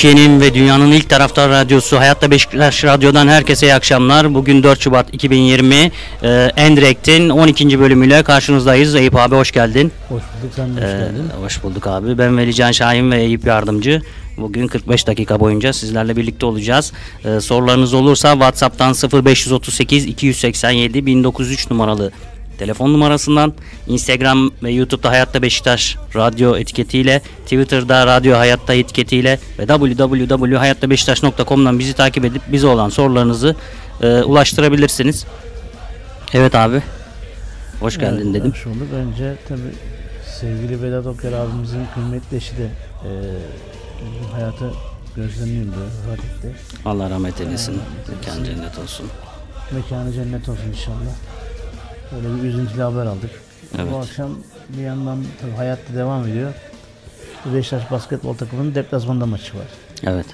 [0.00, 4.34] Türkiye'nin ve dünyanın ilk taraftar radyosu Hayatta Beşiktaş Radyo'dan herkese iyi akşamlar.
[4.34, 5.74] Bugün 4 Şubat 2020
[6.22, 7.80] e, Endirekt'in 12.
[7.80, 8.94] bölümüyle karşınızdayız.
[8.94, 9.92] Eyüp abi hoş geldin.
[10.08, 11.30] Hoş bulduk sen de hoş Ee, geldin.
[11.42, 12.18] hoş bulduk abi.
[12.18, 14.02] Ben Velican Şahin ve Eyüp Yardımcı.
[14.36, 16.92] Bugün 45 dakika boyunca sizlerle birlikte olacağız.
[17.24, 22.12] Ee, sorularınız olursa WhatsApp'tan 0538 287 1903 numaralı
[22.60, 23.52] telefon numarasından
[23.86, 32.24] Instagram ve YouTube'da Hayatta Beşiktaş radyo etiketiyle, Twitter'da Radyo Hayatta etiketiyle ve www.hayattabeşiktaş.com'dan bizi takip
[32.24, 33.56] edip bize olan sorularınızı
[34.02, 35.26] e, ulaştırabilirsiniz.
[36.34, 36.82] Evet abi.
[37.80, 38.50] Hoş geldin Evet, dedim.
[38.50, 38.88] Hoş bulduk.
[38.94, 39.72] Önce tabii
[40.40, 42.68] sevgili Vedat Okyar abimizin kıymetli eşi de
[43.04, 43.10] e,
[44.32, 44.70] hayatı
[45.16, 45.76] gözlemliyordu
[46.12, 46.54] etti.
[46.84, 47.80] Allah rahmet eylesin.
[48.08, 49.06] Mekan cennet olsun.
[49.72, 51.14] Mekanı cennet olsun inşallah.
[52.12, 53.30] Böyle bir üzüntülü haber aldık.
[53.78, 53.92] Evet.
[53.92, 54.30] Bu akşam
[54.68, 56.52] bir yandan tabii hayatta devam ediyor.
[57.54, 59.66] Beşiktaş basketbol takımının deplasmanda maçı var.
[60.02, 60.26] Evet.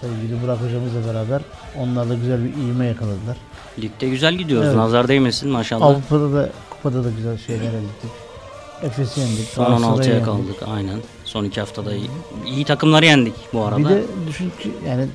[0.00, 1.42] Sevgili Burak hocamızla beraber
[1.78, 3.36] onlarla güzel bir iğme yakaladılar.
[3.78, 4.66] Ligde güzel gidiyoruz.
[4.66, 4.76] Evet.
[4.76, 5.86] Nazar değmesin maşallah.
[5.86, 8.10] Avrupa'da da kupada da güzel şeyler elde ettik.
[8.82, 9.48] Efes'i yendik.
[9.48, 10.24] Son Galatasaray'ı 16'ya yendik.
[10.26, 10.98] kaldık aynen.
[11.24, 12.10] Son iki haftada iyi,
[12.46, 13.78] iyi takımları yendik bu arada.
[13.78, 15.06] Bir de düşün ki yani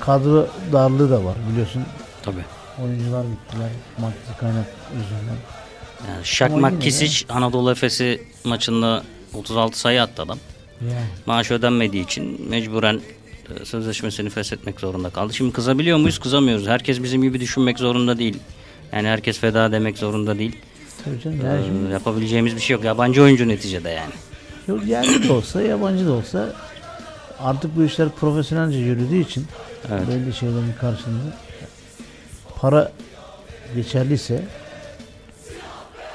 [0.00, 1.82] kadro darlığı da var biliyorsun.
[2.22, 2.44] Tabii.
[2.84, 5.36] Oyuncular gittiler maddi kaynak yüzünden.
[6.08, 9.02] Yani Şak Makkisic Anadolu Efes'i maçında
[9.34, 10.38] 36 sayı attı adam.
[10.80, 13.00] Yani Maaş ödenmediği için mecburen
[13.60, 15.34] e, sözleşmesini feshetmek zorunda kaldı.
[15.34, 16.18] Şimdi kızabiliyor muyuz?
[16.18, 16.66] Kızamıyoruz.
[16.66, 18.38] Herkes bizim gibi düşünmek zorunda değil.
[18.92, 20.56] Yani herkes feda demek zorunda değil.
[21.04, 21.40] tabii canım.
[21.46, 22.84] Yani Ee, şimdi, yapabileceğimiz bir şey yok.
[22.84, 24.12] Yabancı oyuncu neticede yani.
[24.68, 26.52] yok yerli de olsa yabancı da olsa
[27.40, 29.46] artık bu işler profesyonelce yürüdüğü için
[29.92, 30.02] Evet.
[30.08, 31.36] belli şeylerin karşılığında
[32.56, 32.92] para
[33.74, 34.44] geçerliyse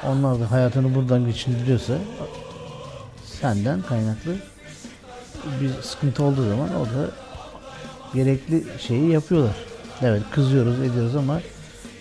[0.07, 1.93] onlar da hayatını buradan geçindiriyorsa
[3.25, 4.35] senden kaynaklı
[5.61, 7.11] bir sıkıntı olduğu zaman o da
[8.13, 9.55] gerekli şeyi yapıyorlar.
[10.01, 11.41] Evet kızıyoruz ediyoruz ama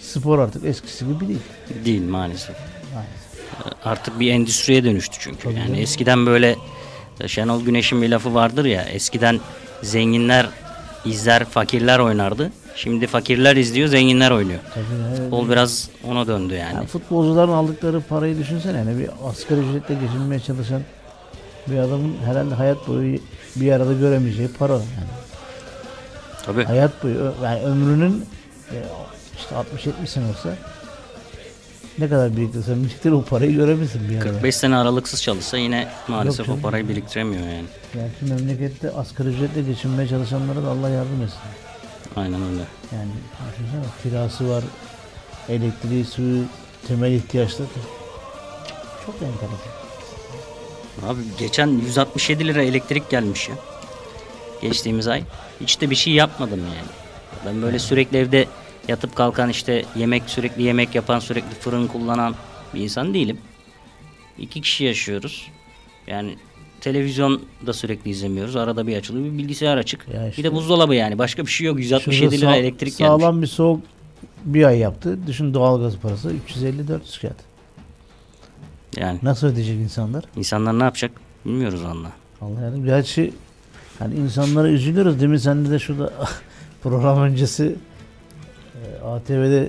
[0.01, 1.41] spor artık eskisi gibi değil.
[1.85, 2.57] Değil maalesef.
[2.95, 3.87] Maalesef.
[3.87, 5.51] artık bir endüstriye dönüştü çünkü.
[5.51, 6.57] Yani eskiden böyle
[7.21, 8.83] e, Şenol Güneş'in bir lafı vardır ya.
[8.83, 9.41] Eskiden
[9.83, 10.49] zenginler
[11.05, 12.53] izler, fakirler oynardı.
[12.83, 14.61] Şimdi fakirler izliyor, zenginler oynuyor.
[14.75, 15.19] Tabii, evet.
[15.19, 16.75] Futbol biraz ona döndü yani.
[16.75, 18.79] Yani futbolcuların aldıkları parayı düşünsene.
[18.79, 20.83] Yani bir asgari ücretle geçinmeye çalışan
[21.67, 23.19] bir adamın herhalde hayat boyu
[23.57, 24.85] bir arada göremeyeceği para yani.
[26.47, 26.65] Tabii.
[26.65, 28.25] Hayat boyu yani ömrünün
[28.71, 28.77] e,
[29.39, 29.55] işte
[30.05, 30.57] 60-70 sene olsa
[31.99, 34.33] ne kadar biriktirsen biriktir o parayı göremezsin bir arada.
[34.33, 36.63] 45 sene aralıksız çalışsa yine maalesef o canım.
[36.63, 37.65] parayı biriktiremiyor yani.
[37.99, 41.39] Yani şu memlekette asgari ücretle geçinmeye çalışanlara da Allah yardım etsin.
[42.17, 42.63] Aynen öyle.
[42.93, 43.11] Yani
[43.53, 44.65] düşünsene kirası var,
[45.49, 46.45] elektriği, suyu,
[46.89, 47.69] temel ihtiyaçları.
[49.07, 49.81] Çok enteresan.
[51.09, 53.55] Abi geçen 167 lira elektrik gelmiş ya.
[54.63, 55.23] Geçtiğimiz ay.
[55.61, 56.89] Hiç de bir şey yapmadım yani.
[57.47, 58.47] Ben böyle sürekli evde
[58.89, 62.35] yatıp kalkan işte yemek sürekli yemek yapan sürekli fırın kullanan
[62.75, 63.39] bir insan değilim.
[64.39, 65.51] İki kişi yaşıyoruz.
[66.07, 66.39] Yani
[66.81, 68.57] televizyon da sürekli izlemiyoruz.
[68.57, 70.07] Arada bir açılıyor bir bilgisayar açık.
[70.15, 71.19] Ya işte- Bir de buzdolabı yani.
[71.19, 71.79] Başka bir şey yok.
[71.81, 73.23] 167 Şurada lira elektrik gelmiş.
[73.23, 73.81] Sağlam bir soğuk
[74.45, 75.19] bir ay yaptı.
[75.27, 77.37] Düşün doğalgaz parası 350-400 kağıt.
[78.97, 80.25] Yani Nasıl ödeyecek insanlar?
[80.37, 81.11] insanlar ne yapacak
[81.45, 82.13] bilmiyoruz Allah.
[82.41, 82.85] Allah yardım.
[82.85, 83.33] Gerçi
[83.99, 85.21] hani insanlara üzülüyoruz.
[85.21, 86.13] Demin sen de şurada
[86.83, 87.77] program öncesi
[88.75, 89.69] e, ATV'de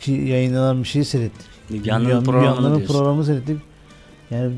[0.00, 1.46] ki yayınlanan bir şeyi seyrettik.
[1.70, 3.58] Müge Anlı'nın programını programı seyrettik.
[4.30, 4.52] Yani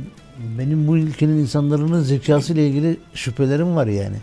[0.58, 4.16] benim bu ülkenin insanların zekası ile ilgili şüphelerim var yani.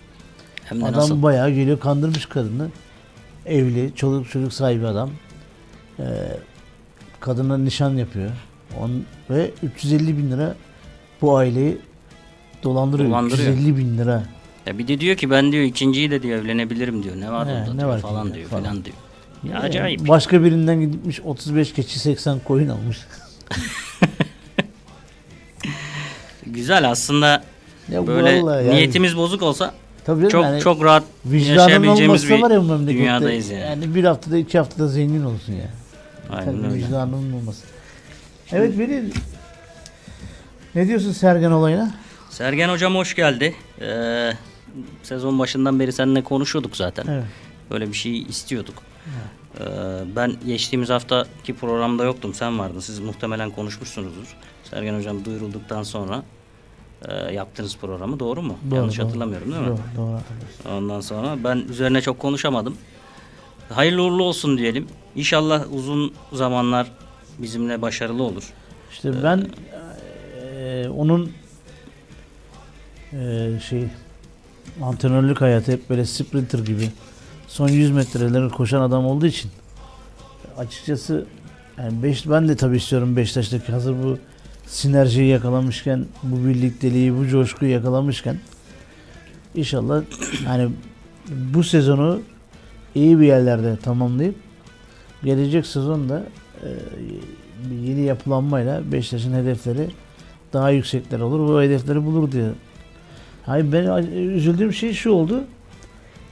[0.66, 1.24] Hem de Adam nasıl?
[1.24, 2.68] bayağı geliyor kandırmış kadını.
[3.46, 5.10] Evli, çoluk çocuk sahibi adam.
[6.00, 6.04] Ee,
[7.20, 8.32] kadına nişan yapıyor.
[8.82, 8.92] On,
[9.30, 10.56] ve 350 bin lira
[11.22, 11.78] bu aileyi
[12.64, 13.10] dolandırıyor.
[13.10, 13.54] Dolandırıyor.
[13.54, 14.24] 350 bin lira.
[14.66, 17.16] Ya bir de diyor ki ben diyor ikinciyi de diyor evlenebilirim diyor.
[17.20, 18.64] Ne var He, orada ne diyor, var falan diyor, diyor falan.
[18.64, 18.96] falan diyor.
[19.44, 20.08] Ya Yani acayip.
[20.08, 22.98] Başka birinden gitmiş 35 keçi 80 koyun almış.
[26.54, 27.44] Güzel aslında
[27.92, 29.74] ya böyle vallahi yani- niyetimiz bozuk olsa
[30.06, 33.62] Tabii çok yani çok rahat yaşayabileceğimiz bir var ya dünyadayız yani.
[33.62, 35.70] Yani bir haftada iki haftada zengin olsun ya.
[36.30, 36.74] Aynen Tabii öyle.
[36.74, 37.66] vicdanının olması.
[38.52, 39.12] Evet Veli
[40.76, 41.92] ne diyorsun Sergen olayına?
[42.30, 43.56] Sergen hocam hoş geldi.
[43.82, 44.32] Ee,
[45.04, 47.06] sezon başından beri seninle konuşuyorduk zaten.
[47.10, 47.24] Evet.
[47.72, 48.76] Böyle bir şey istiyorduk.
[49.60, 49.64] Ee,
[50.16, 52.34] ben geçtiğimiz haftaki programda yoktum.
[52.34, 52.80] Sen vardın.
[52.80, 54.38] Siz muhtemelen konuşmuşsunuzdur.
[54.64, 56.24] Sergen hocam duyurulduktan sonra
[57.08, 58.58] e, yaptığınız programı doğru mu?
[58.70, 59.06] Doğru, Yanlış doğru.
[59.08, 59.68] hatırlamıyorum değil mi?
[59.68, 60.20] Doğru, doğru.
[60.78, 62.78] Ondan sonra ben üzerine çok konuşamadım.
[63.70, 64.88] Hayırlı uğurlu olsun diyelim.
[65.16, 66.92] İnşallah uzun zamanlar
[67.40, 68.54] bizimle başarılı olur.
[68.92, 69.48] İşte ben
[70.56, 71.32] eee, onun
[73.14, 73.88] eee, şey
[74.84, 76.90] antrenörlük hayatı hep böyle sprinter gibi
[77.48, 79.52] son 100 metreleri koşan adam olduğu için
[80.58, 81.26] açıkçası
[81.78, 84.18] yani beş, ben de tabii istiyorum Beşiktaş'taki hazır bu
[84.72, 88.38] sinerjiyi yakalamışken bu birlikteliği bu coşkuyu yakalamışken
[89.56, 90.04] inşallah
[90.46, 90.70] hani
[91.30, 92.22] bu sezonu
[92.96, 94.36] iyi bir yerlerde tamamlayıp
[95.24, 96.24] gelecek sezonda
[96.64, 96.70] e,
[97.86, 99.88] yeni yapılanmayla Beşiktaş'ın hedefleri
[100.54, 101.48] daha yüksekler olur.
[101.48, 102.50] Bu hedefleri bulur diye.
[103.46, 105.44] Hayır ben üzüldüğüm şey şu oldu.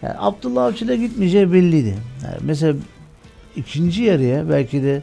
[0.02, 1.96] Yani Abdullah Avcı'da gitmeyeceği belliydi.
[2.24, 2.76] Yani mesela
[3.56, 5.02] ikinci yarıya belki de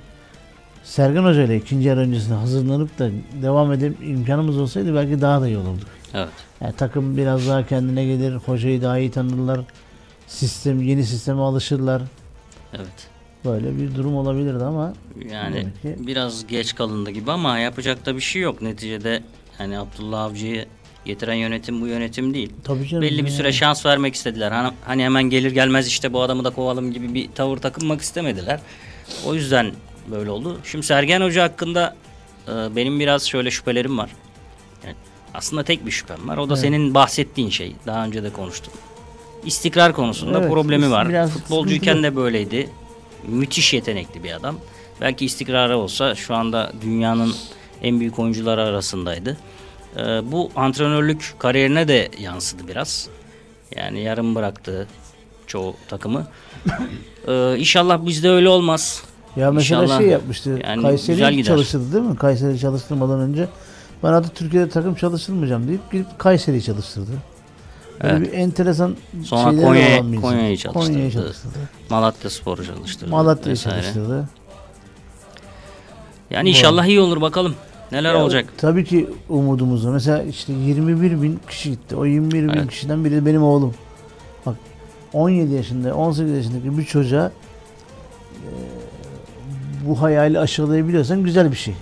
[0.86, 3.10] Sergen Hoca ile ikinci yarı öncesinde hazırlanıp da
[3.42, 5.84] devam edip imkanımız olsaydı belki daha da iyi olurdu.
[6.14, 6.28] Evet.
[6.60, 9.60] Yani takım biraz daha kendine gelir, hocayı daha iyi tanırlar.
[10.26, 12.02] Sistem yeni sisteme alışırlar.
[12.74, 13.08] Evet.
[13.44, 14.92] Böyle bir durum olabilirdi ama
[15.32, 18.62] Yani ki- biraz geç kalındı gibi ama yapacak da bir şey yok.
[18.62, 19.22] Neticede
[19.58, 20.66] yani Abdullah Avcı'yı
[21.04, 22.52] getiren yönetim bu yönetim değil.
[22.64, 23.02] tabii canım.
[23.02, 24.52] Belli bir süre şans vermek istediler.
[24.52, 28.60] Hani, hani hemen gelir gelmez işte bu adamı da kovalım gibi bir tavır takınmak istemediler.
[29.26, 29.72] O yüzden
[30.10, 30.58] böyle oldu.
[30.64, 31.96] Şimdi Sergen Hoca hakkında
[32.48, 34.10] e, benim biraz şöyle şüphelerim var.
[34.84, 34.94] Yani
[35.34, 36.36] aslında tek bir şüphem var.
[36.36, 36.62] O da Evet.
[36.62, 37.76] senin bahsettiğin şey.
[37.86, 38.74] Daha önce de konuştuk.
[39.44, 41.28] İstikrar konusunda Evet, problemi var.
[41.28, 42.70] Futbolcuyken de böyleydi.
[43.28, 44.56] Müthiş yetenekli bir adam.
[45.00, 47.34] Belki istikrarı olsa şu anda dünyanın
[47.82, 49.36] en büyük oyuncuları arasındaydı.
[49.96, 50.00] Ee,
[50.32, 53.08] bu antrenörlük kariyerine de yansıdı biraz.
[53.76, 54.88] Yani yarım bıraktı
[55.46, 56.26] çoğu takımı.
[57.28, 59.02] Ee, inşallah bizde öyle olmaz.
[59.36, 59.98] Ya mesela İnşallah.
[59.98, 60.60] şey yapmıştı.
[60.64, 62.16] Yani Kayseri çalıştırdı değil mi?
[62.16, 63.48] Kayseri çalıştırmadan önce
[64.02, 67.10] ben artık Türkiye'de takım çalıştırmayacağım deyip gidip Kayseri'yi çalıştırdı.
[68.02, 68.32] Böyle Evet.
[68.32, 70.30] bir enteresan Sonra şeyleri Konya- olan bir insan.
[70.30, 70.86] Konya'yı çalıştırdı.
[70.92, 71.54] Konya'yı çalıştırdı.
[71.90, 73.10] Malatya Spor'u çalıştırdı.
[73.10, 74.28] Malatya'yı çalıştırdı.
[76.30, 77.54] Yani inşallah iyi olur bakalım.
[77.92, 78.46] Neler Ya, olacak?
[78.58, 79.92] Tabii ki umudumuz var.
[79.92, 81.96] Mesela işte 21 bin kişi gitti.
[81.96, 82.70] O 21 bin Evet.
[82.70, 83.74] kişiden biri benim oğlum.
[84.46, 84.56] Bak
[85.12, 87.26] 17 yaşında, 18 yaşındaki bir çocuğa
[88.44, 88.50] e,
[89.88, 91.74] bu hayali aşılayabiliyorsan güzel bir şey.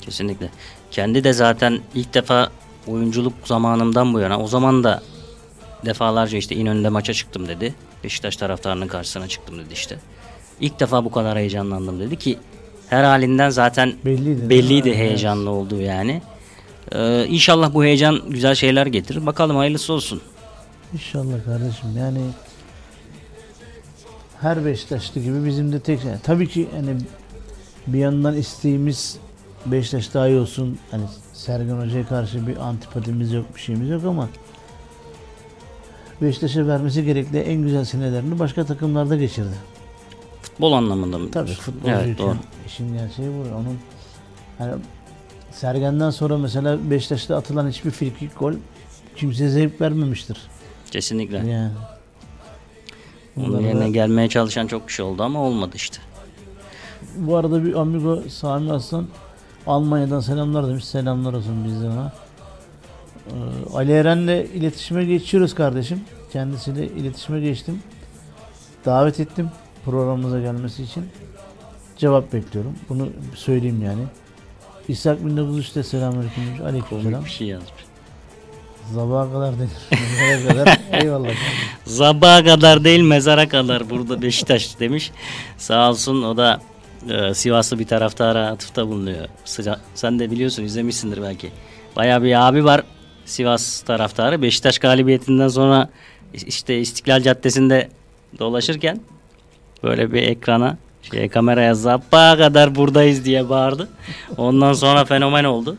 [0.00, 0.48] Kesinlikle.
[0.90, 2.48] Kendi de zaten ilk defa
[2.86, 5.02] oyunculuk zamanımdan bu yana o zaman da
[5.84, 7.74] defalarca işte İnönü'nde maça çıktım dedi.
[8.04, 9.98] Beşiktaş taraftarının karşısına çıktım dedi işte.
[10.60, 12.38] İlk defa bu kadar heyecanlandım dedi ki
[12.88, 14.50] her halinden zaten Belliydi.
[14.50, 16.22] belliydi heyecanlı olduğu yani.
[16.92, 19.26] Ee, inşallah bu heyecan güzel şeyler getirir.
[19.26, 20.20] Bakalım hayırlısı olsun.
[20.94, 22.18] İnşallah kardeşim yani
[24.46, 26.96] her Beşiktaşlı gibi bizim de tek yani tabii ki hani
[27.86, 29.18] bir yandan isteğimiz
[29.66, 30.78] Beşiktaş daha iyi olsun.
[30.90, 34.28] Hani Sergen Hoca'ya karşı bir antipatimiz yok, bir şeyimiz yok ama
[36.22, 39.54] Beşiktaş'a vermesi gerekli en güzel senelerini başka takımlarda geçirdi.
[40.42, 41.30] Futbol anlamında mı?
[41.30, 42.36] Tabii futbolcuyken Evet doğru.
[42.66, 43.56] işin gerçeği bu.
[43.56, 43.78] Onun
[44.58, 44.72] hani
[45.52, 48.52] Sergen'den sonra mesela Beşiktaş'ta atılan hiçbir frikik gol
[49.16, 50.38] kimseye zevk vermemiştir.
[50.90, 51.36] Kesinlikle.
[51.36, 51.70] Yani.
[53.36, 55.98] Onun yerine da- gelmeye çalışan çok kişi oldu ama olmadı işte.
[57.16, 59.06] Bu arada bir amigo Sami Aslan
[59.66, 60.84] Almanya'dan selamlar demiş.
[60.84, 62.12] Selamlar olsun bizden ona.
[63.26, 63.32] Ee,
[63.74, 66.00] Ali Eren'le iletişime geçiyoruz kardeşim.
[66.32, 67.82] Kendisiyle iletişime geçtim.
[68.84, 69.50] Davet ettim
[69.84, 71.04] programımıza gelmesi için.
[71.96, 72.72] Cevap bekliyorum.
[72.88, 74.02] Bunu söyleyeyim yani.
[74.88, 76.60] İshak 1903'te selamünaleyküm demiş.
[76.60, 77.12] Aleykümselam.
[77.12, 77.70] Komik bir şey yazmış.
[78.94, 79.70] Sabaha kadar denir.
[80.48, 80.78] Sabaha kadar.
[81.02, 81.28] Eyvallah.
[81.84, 85.10] Sabaha kadar değil mezara kadar burada Beşiktaş demiş.
[85.58, 86.60] Sağ olsun o da
[87.10, 89.28] e, Sivaslı bir taraftara atıfta bulunuyor.
[89.44, 91.50] Sıca- sen de biliyorsun izlemişsindir belki.
[91.96, 92.82] Bayağı bir abi var
[93.24, 94.42] Sivas taraftarı.
[94.42, 95.88] Beşiktaş galibiyetinden sonra
[96.34, 97.88] işte İstiklal Caddesi'nde
[98.38, 99.00] dolaşırken
[99.82, 100.76] böyle bir ekrana
[101.12, 103.88] şey kameraya sabaha kadar buradayız diye bağırdı.
[104.36, 105.76] Ondan sonra fenomen oldu.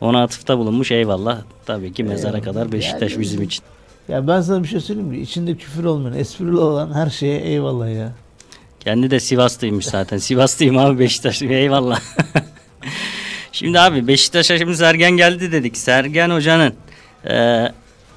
[0.00, 1.38] Ona atıfta bulunmuş eyvallah.
[1.66, 2.44] Tabii ki mezara Eyvallah.
[2.44, 3.64] kadar Beşiktaş Yani- bizim için.
[4.08, 5.18] Ya ben sana bir şey söyleyeyim mi?
[5.18, 8.12] İçinde küfür olmayan, esprili olan her şeye eyvallah ya.
[8.80, 10.18] Kendi de Sivaslıymış zaten.
[10.18, 11.42] Sivaslıyım abi Beşiktaş.
[11.42, 12.00] Eyvallah.
[13.52, 15.76] şimdi abi Beşiktaş'a şimdi Sergen geldi dedik.
[15.76, 16.72] Sergen Hoca'nın
[17.28, 17.66] e,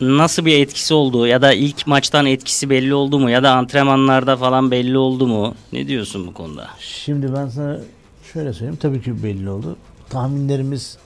[0.02, 4.38] nasıl bir etkisi olduğu ya da ilk maçtan etkisi belli oldu mu ya da antrenmanlarda
[4.38, 5.56] falan belli oldu mu?
[5.74, 6.68] Ne diyorsun bu konuda?
[6.80, 7.78] Şimdi ben sana
[8.34, 8.78] şöyle söyleyeyim.
[8.82, 9.76] Tabii ki belli oldu.
[10.10, 10.98] Tahminlerimiz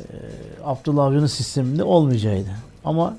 [0.00, 0.16] e,
[0.64, 2.50] Abdullah Avcı'nın sisteminde olmayacağıydı.
[2.84, 3.16] Ama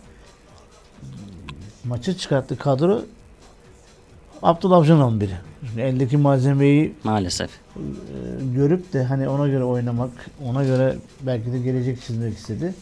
[1.84, 3.02] maça çıkarttığı kadro
[4.44, 5.38] Abdullah Avcı'nın 11'i.
[5.68, 7.50] Şimdi eldeki malzemeyi Maalesef.
[7.50, 7.80] e,
[8.56, 10.12] görüp de hani ona göre oynamak,
[10.46, 12.74] ona göre belki de gelecek çizmek istedi.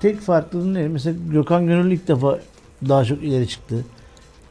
[0.00, 0.88] Tek farklılığı ne?
[0.88, 2.38] Mesela Gökhan Gönül ilk defa
[2.88, 3.84] daha çok ileri çıktı.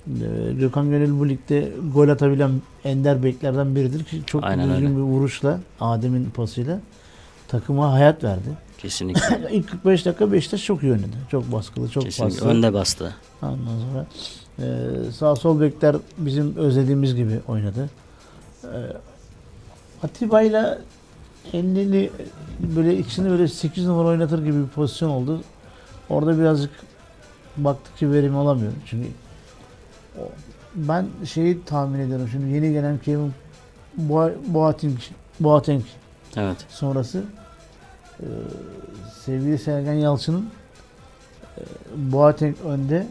[0.08, 2.51] Ee, Gökhan Gönül bu ligde gol atabilen
[2.84, 4.96] ender beklerden biridir ki çok Aynen düzgün öyle.
[4.96, 6.79] bir vuruşla Adem'in pasıyla
[7.48, 8.50] takıma hayat verdi.
[8.78, 9.48] Kesinlikle.
[9.52, 11.16] İlk 45 dakika Beşiktaş çok iyi oynadı.
[11.32, 12.36] Çok baskılı, çok Kesinlikle.
[12.38, 12.50] paslı.
[12.50, 13.16] Önde bastı.
[13.42, 13.56] Ondan
[13.92, 14.06] sonra
[14.60, 17.90] e, sağ sol bekler bizim özlediğimiz gibi oynadı.
[18.64, 18.78] E,
[20.04, 20.80] Atiba'yla
[21.54, 22.10] elini
[22.60, 25.42] böyle ikisini böyle 8 numara oynatır gibi bir pozisyon oldu.
[26.10, 26.72] Orada birazcık
[27.58, 28.72] baktık ki verim alamıyor.
[28.86, 29.08] Çünkü
[30.20, 30.30] o-
[30.75, 32.30] ben şeyi tahmin ediyorum.
[32.32, 33.34] Şimdi yeni gelen Kevin
[33.98, 34.98] Boa- Boateng,
[35.40, 35.84] Boateng
[36.36, 36.58] Evet.
[36.70, 37.24] sonrası
[38.20, 38.27] e,
[39.25, 40.50] sevgili Sergen Yalçın'ın
[41.58, 41.62] e,
[41.96, 43.08] Boateng önde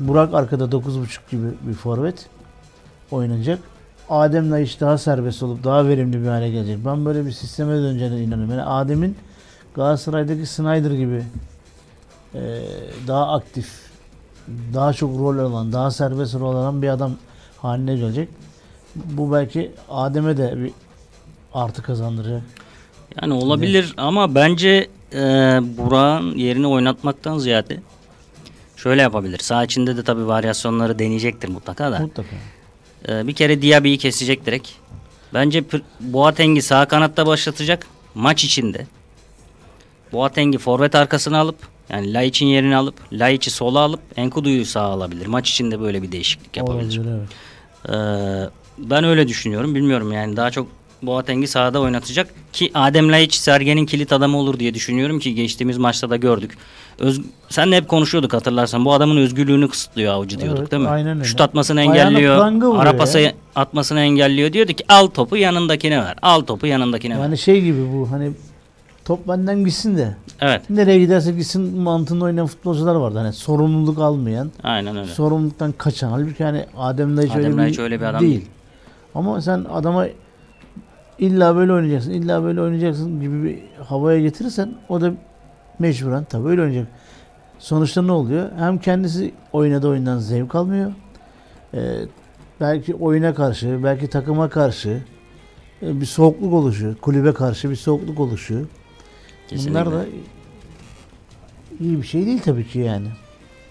[0.00, 2.26] Burak arkada 9.5 gibi bir forvet
[3.10, 3.58] oynayacak.
[4.08, 6.78] Adem Laiş daha serbest olup daha verimli bir hale gelecek.
[6.84, 8.50] Ben böyle bir sisteme döneceğine inanıyorum.
[8.50, 9.16] Yani Adem'in
[9.74, 11.22] Galatasaray'daki Snyder gibi
[12.34, 12.62] e,
[13.06, 13.90] daha aktif,
[14.74, 17.12] daha çok rol alan, daha serbest rol alan bir adam
[17.58, 18.28] haline gelecek.
[18.94, 20.72] Bu belki Adem'e de bir
[21.56, 22.42] artı kazandıracak.
[23.22, 25.18] Yani olabilir ama bence e,
[25.62, 27.80] Burak'ın yerini oynatmaktan ziyade
[28.76, 29.38] şöyle yapabilir.
[29.38, 31.98] Sağ içinde de tabii varyasyonları deneyecektir mutlaka da.
[31.98, 32.36] Mutlaka.
[33.08, 34.68] E, bir kere Diaby'i kesecek direkt.
[35.34, 35.64] Bence
[36.00, 38.86] Boateng'i sağ kanatta başlatacak maç içinde.
[40.12, 41.56] Boateng'i forvet arkasına alıp
[41.88, 45.26] yani Laiç'in yerini alıp Laiç'i sola alıp Enkudu'yu sağa alabilir.
[45.26, 46.98] Maç içinde böyle bir değişiklik yapabilir.
[46.98, 47.28] Olabilir, evet.
[47.88, 49.74] Ee, ben öyle düşünüyorum.
[49.74, 50.68] Bilmiyorum yani daha çok
[51.02, 56.10] Boateng'i sahada oynatacak ki Adem Laiç Sergen'in kilit adamı olur diye düşünüyorum ki geçtiğimiz maçta
[56.10, 56.58] da gördük.
[56.98, 58.84] Öz, sen hep konuşuyorduk hatırlarsan.
[58.84, 60.88] Bu adamın özgürlüğünü kısıtlıyor avcı diyorduk Evet, değil mi?
[60.88, 61.24] aynen öyle.
[61.24, 62.76] Şut atmasını engelliyor.
[62.78, 63.32] Ara pası ya.
[63.54, 64.52] atmasını engelliyor.
[64.52, 66.14] Diyordu ki al topu yanındakine ver.
[66.22, 67.22] Al topu yanındakine ver.
[67.22, 68.30] Yani şey gibi bu hani
[69.04, 70.70] top benden gitsin de Evet.
[70.70, 73.18] nereye giderse gitsin mantığında oynayan futbolcular vardı.
[73.18, 75.12] Hani sorumluluk almayan, Aynen öyle.
[75.12, 76.10] sorumluluktan kaçan.
[76.10, 78.44] Halbuki hani Adem Laiç öyle, Adem bir, öyle bir adam değil.
[79.14, 80.06] Ama sen adama
[81.18, 85.12] illa böyle oynayacaksın, illa böyle oynayacaksın gibi bir havaya getirirsen o da
[85.78, 86.88] mecburen tabii öyle oynayacak.
[87.58, 88.50] Sonuçta ne oluyor?
[88.58, 90.92] Hem kendisi oynadığı oyundan zevk almıyor.
[91.74, 92.00] Ee,
[92.60, 95.02] belki oyuna karşı, belki takıma karşı
[95.82, 96.96] e, bir soğukluk oluşuyor.
[96.96, 98.66] Kulübe karşı bir soğukluk oluşuyor.
[99.48, 99.70] Kesinlikle.
[99.70, 100.06] Bunlar da
[101.80, 103.08] iyi bir şey değil tabii ki yani.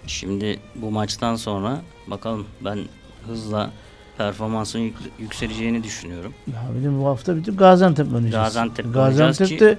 [0.07, 2.79] Şimdi bu maçtan sonra bakalım ben
[3.27, 3.71] hızla
[4.17, 6.33] performansın yük- yükseleceğini düşünüyorum.
[6.47, 8.43] Ya de bu hafta bir de Gaziantep oynayacağız.
[8.45, 9.77] Gaziantep Gaziantep'te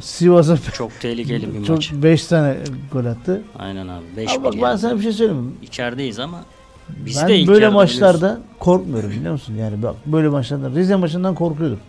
[0.00, 1.92] Sivas'a Çok tehlikeli bir çok maç.
[1.92, 2.56] 5 tane
[2.92, 3.42] gol attı.
[3.58, 4.04] Aynen abi.
[4.16, 5.52] 5 Ama bak ben sana bir şey söyleyeyim mi?
[5.62, 6.44] İçerideyiz ama
[6.88, 9.54] biz ben de böyle maçlarda korkmuyorum biliyor musun?
[9.54, 11.80] Yani bak böyle maçlarda Rize maçından korkuyordum.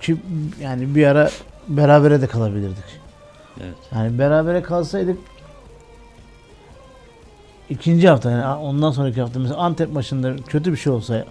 [0.00, 0.16] Ki
[0.60, 1.30] yani bir ara
[1.68, 2.84] berabere de kalabilirdik.
[3.60, 3.74] Evet.
[3.94, 5.18] Yani berabere kalsaydık
[7.70, 11.24] ikinci hafta yani ondan sonraki hafta mesela Antep maçında kötü bir şey olsa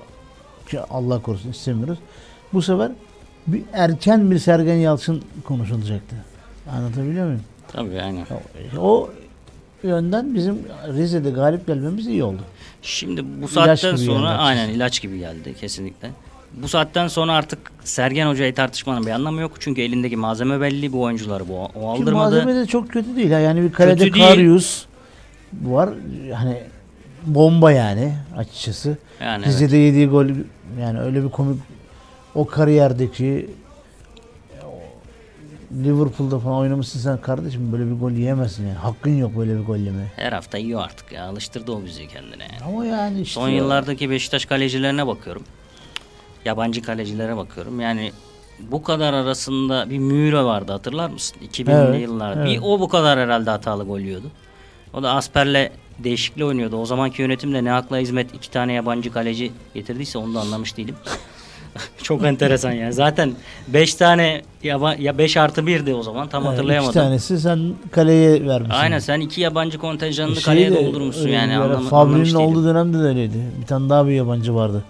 [0.70, 1.98] ki Allah korusun istemiyoruz.
[2.54, 2.92] Bu sefer
[3.48, 6.16] bir erken bir Sergen Yalçın konuşulacaktı.
[6.72, 7.42] Anlatabiliyor muyum?
[7.72, 8.26] Tabii aynen.
[8.80, 9.10] O
[9.84, 12.42] yönden bizim Rize'de galip gelmemiz iyi oldu.
[12.82, 16.10] Şimdi bu İlaç saatten gibi sonra geldi aynen ilaç gibi geldi kesinlikle.
[16.54, 19.52] Bu saatten sonra artık Sergen Hoca'yı tartışmanın bir anlamı yok.
[19.60, 20.94] Çünkü elindeki malzeme belli.
[20.94, 22.16] Bu oyuncuları bu o Ki aldırmadı.
[22.16, 23.30] malzeme de çok kötü değil.
[23.30, 24.12] Yani bir kalede.
[24.12, 24.86] Karius
[25.64, 25.90] var.
[26.34, 26.64] Hani
[27.26, 28.98] bomba yani açıkçası.
[29.22, 29.48] Yani evet.
[29.48, 30.26] Rize'de yediği gol
[30.82, 31.62] yani öyle bir komik
[32.36, 33.50] o kariyerdeki
[35.84, 38.78] Liverpool'da falan oynamışsın sen kardeşim böyle bir gol yiyemezsin yani.
[38.78, 40.12] Hakkın yok böyle bir gol yemeye.
[40.16, 41.26] Her hafta yiyor artık ya.
[41.26, 42.44] Alıştırdı o bizi kendine.
[42.44, 42.64] yani.
[42.74, 45.44] Ama yani işte Son yıllardaki Beşiktaş kalecilerine bakıyorum.
[46.46, 47.80] Yabancı kalecilere bakıyorum.
[47.80, 48.12] Yani
[48.72, 51.38] bu kadar arasında bir Müre vardı hatırlar mısın?
[51.54, 52.42] 2000'li Evet, yıllarda.
[52.48, 52.52] evet.
[52.56, 54.28] Bir o bu kadar herhalde hatalı gol yiyordu.
[54.98, 56.78] O da Asper'le değişikli oynuyordu.
[56.78, 60.96] O zamanki yönetimde ne akla hizmet iki tane yabancı kaleci getirdiyse onu da anlamış değilim.
[62.04, 62.94] Çok enteresan yani.
[62.94, 63.34] Zaten
[63.68, 66.92] 5 tane yaba, ya 5 artı 1'di o zaman tam Evet, hatırlayamadım.
[66.92, 68.76] İki tanesi sen kaleye vermişsin.
[68.76, 73.00] Aynen sen iki yabancı kontenjanını Şey kaleye de doldurmuşsun öyle yani anlam, Fabri'nin olduğu dönemde
[73.00, 73.38] de öyleydi.
[73.62, 74.84] Bir tane daha bir yabancı vardı.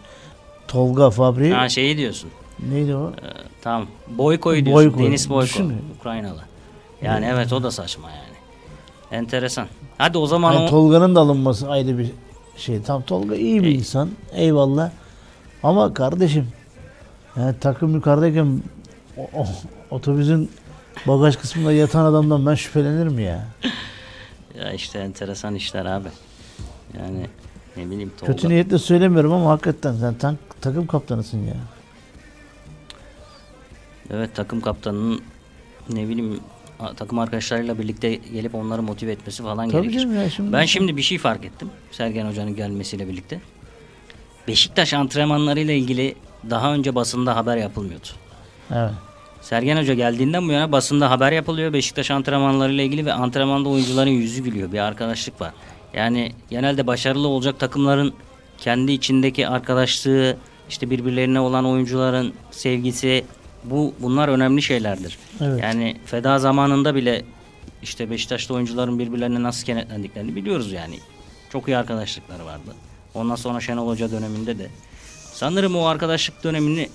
[0.67, 1.53] Tolga Fabri.
[1.53, 2.29] Ha şeyi diyorsun.
[2.69, 3.09] Neydi o?
[3.09, 3.27] Ee,
[3.61, 3.87] tamam.
[4.07, 4.93] Boyko'yu diyorsun.
[4.93, 5.07] Boyko.
[5.07, 5.63] Deniz Boyko.
[5.99, 6.41] Ukraynalı.
[7.01, 8.26] Yani evet o da saçma yani.
[9.11, 9.67] Enteresan.
[9.97, 12.11] Hadi o zaman Yani o Tolga'nın da alınması ayrı bir
[12.57, 12.81] şey.
[12.81, 13.75] Tam Tolga iyi bir Ey.
[13.75, 14.09] insan.
[14.33, 14.91] Eyvallah.
[15.63, 16.47] Ama kardeşim
[17.37, 18.61] yani takım yukarıdayken
[19.17, 19.47] o- o-
[19.95, 20.51] otobüsün
[21.07, 23.47] bagaj kısmında yatan adamdan ben şüphelenirim ya.
[24.59, 26.07] ya işte enteresan işler abi.
[26.99, 27.27] Yani
[27.77, 28.33] ne bileyim Tolga.
[28.33, 31.55] Kötü niyetle söylemiyorum ama hakikaten sen tank, takım kaptanısın ya.
[34.11, 35.21] Evet takım kaptanının
[35.89, 36.39] ne bileyim
[36.97, 40.09] takım arkadaşlarıyla birlikte gelip onları motive etmesi falan Tabii gerekir.
[40.09, 40.53] ya şimdi.
[40.53, 41.69] Ben şimdi bir şey fark ettim.
[41.91, 43.41] Sergen Hoca'nın gelmesiyle birlikte.
[44.47, 46.15] Beşiktaş antrenmanlarıyla ilgili
[46.49, 48.07] daha önce basında haber yapılmıyordu.
[48.71, 48.91] Evet.
[49.41, 54.43] Sergen Hoca geldiğinden bu yana basında haber yapılıyor Beşiktaş antrenmanlarıyla ilgili ve antrenmanda oyuncuların yüzü
[54.43, 54.71] gülüyor.
[54.71, 55.53] Bir arkadaşlık var.
[55.93, 58.13] Yani genelde başarılı olacak takımların
[58.57, 60.37] kendi içindeki arkadaşlığı,
[60.69, 63.25] işte birbirlerine olan oyuncuların sevgisi
[63.69, 65.17] bu bunlar önemli şeylerdir.
[65.41, 65.63] Evet.
[65.63, 67.23] Yani feda zamanında bile
[67.83, 70.99] işte Beşiktaş'ta oyuncuların birbirlerine nasıl kenetlendiklerini biliyoruz yani.
[71.49, 72.71] Çok iyi arkadaşlıkları vardı.
[73.13, 74.67] Ondan sonra Şenol Hoca döneminde de.
[75.33, 76.89] Sanırım o arkadaşlık dönemini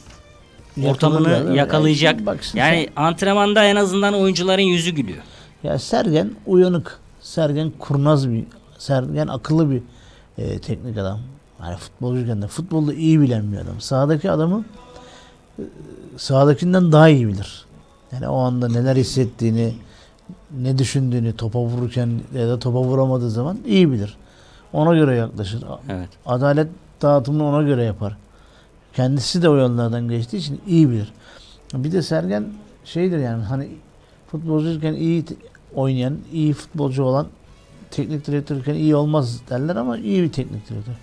[0.84, 1.56] ortamını Yakalarlar, evet.
[1.56, 2.20] yakalayacak.
[2.20, 5.22] Yani Yani antrenmanda en azından oyuncuların yüzü gülüyor.
[5.62, 7.00] Ya Sergen uyanık.
[7.20, 8.44] Sergen kurnaz bir,
[8.78, 9.82] Sergen akıllı bir
[10.38, 11.20] e, teknik adam.
[11.62, 13.80] Yani futbolcuyken de futbolda iyi bilen bir adam.
[13.80, 14.64] Sahadaki adamı
[15.58, 15.62] e,
[16.16, 17.64] sahadakinden daha iyi bilir.
[18.12, 19.74] Yani o anda neler hissettiğini,
[20.60, 24.16] ne düşündüğünü topa vururken ya da topa vuramadığı zaman iyi bilir.
[24.72, 25.64] Ona göre yaklaşır.
[25.88, 26.08] Evet.
[26.26, 26.68] Adalet
[27.02, 28.16] dağıtımını ona göre yapar.
[28.94, 31.12] Kendisi de o yollardan geçtiği için iyi bilir.
[31.74, 32.44] Bir de Sergen
[32.84, 33.68] şeydir yani hani
[34.30, 35.24] futbolcuyken iyi
[35.74, 37.26] oynayan, iyi futbolcu olan
[37.90, 40.94] teknik direktörken iyi olmaz derler ama iyi bir teknik direktör.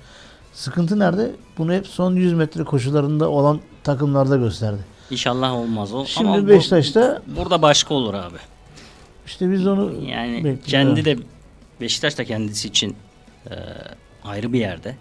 [0.53, 1.31] Sıkıntı nerede?
[1.57, 4.81] Bunu hep son 100 metre koşularında olan takımlarda gösterdi.
[5.11, 6.05] İnşallah olmaz o.
[6.05, 8.37] Şimdi Ama bu- Beşiktaş'ta burada başka olur abi.
[9.25, 10.65] işte biz onu Yani bekliyoruz.
[10.65, 11.17] kendi de
[11.81, 12.95] Beşiktaş da kendisi için
[13.49, 13.53] e,
[14.23, 14.95] ayrı bir yerde.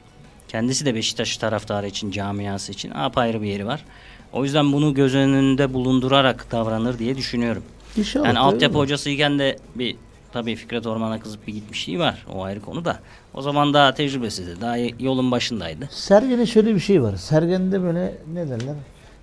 [0.49, 3.85] Kendisi de Beşiktaş taraftarı için, camiası için apayrı bir yeri var.
[4.33, 7.63] O yüzden bunu göz önünde bulundurarak davranır diye düşünüyorum.
[7.97, 9.97] İnşallah Yani altyapı hocasıyken de bir
[10.33, 12.27] tabii Fikret Orman'a kızıp bir gitmişliği var.
[12.35, 12.99] O ayrı konu da.
[13.35, 14.61] O zaman daha tecrübesizdi.
[14.61, 15.89] Daha yolun başındaydı.
[15.91, 17.17] Sergen'e şöyle bir şey var.
[17.17, 18.75] Sergen'de böyle ne derler?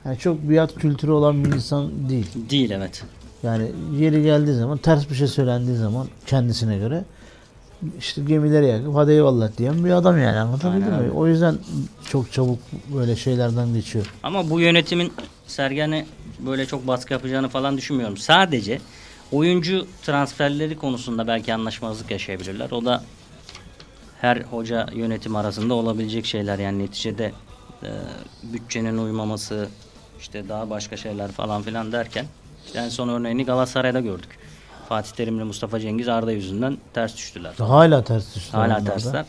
[0.05, 2.27] Yani çok biat kültürü olan bir insan değil.
[2.49, 3.03] Değil evet.
[3.43, 7.03] Yani yeri geldiği zaman ters bir şey söylendiği zaman kendisine göre
[7.99, 11.11] işte gemileri yakıp hadi eyvallah diyen bir adam yani anlatabildim Aynen mi?
[11.11, 11.57] O yüzden
[12.09, 12.59] çok çabuk
[12.95, 14.13] böyle şeylerden geçiyor.
[14.23, 15.13] Ama bu yönetimin
[15.47, 16.05] Sergen'e
[16.39, 18.17] böyle çok baskı yapacağını falan düşünmüyorum.
[18.17, 18.79] Sadece
[19.31, 22.71] oyuncu transferleri konusunda belki anlaşmazlık yaşayabilirler.
[22.71, 23.03] O da
[24.21, 27.31] her hoca yönetim arasında olabilecek şeyler yani neticede
[27.83, 27.89] e,
[28.43, 29.67] bütçenin uymaması
[30.25, 32.25] işte daha başka şeyler falan filan derken
[32.65, 34.29] işte en son örneğini Galatasaray'da gördük.
[34.89, 37.53] Fatih Terim'le Mustafa Cengiz Arda yüzünden ters düştüler.
[37.57, 38.51] Hala ters düştü.
[38.51, 39.25] Hala tersler.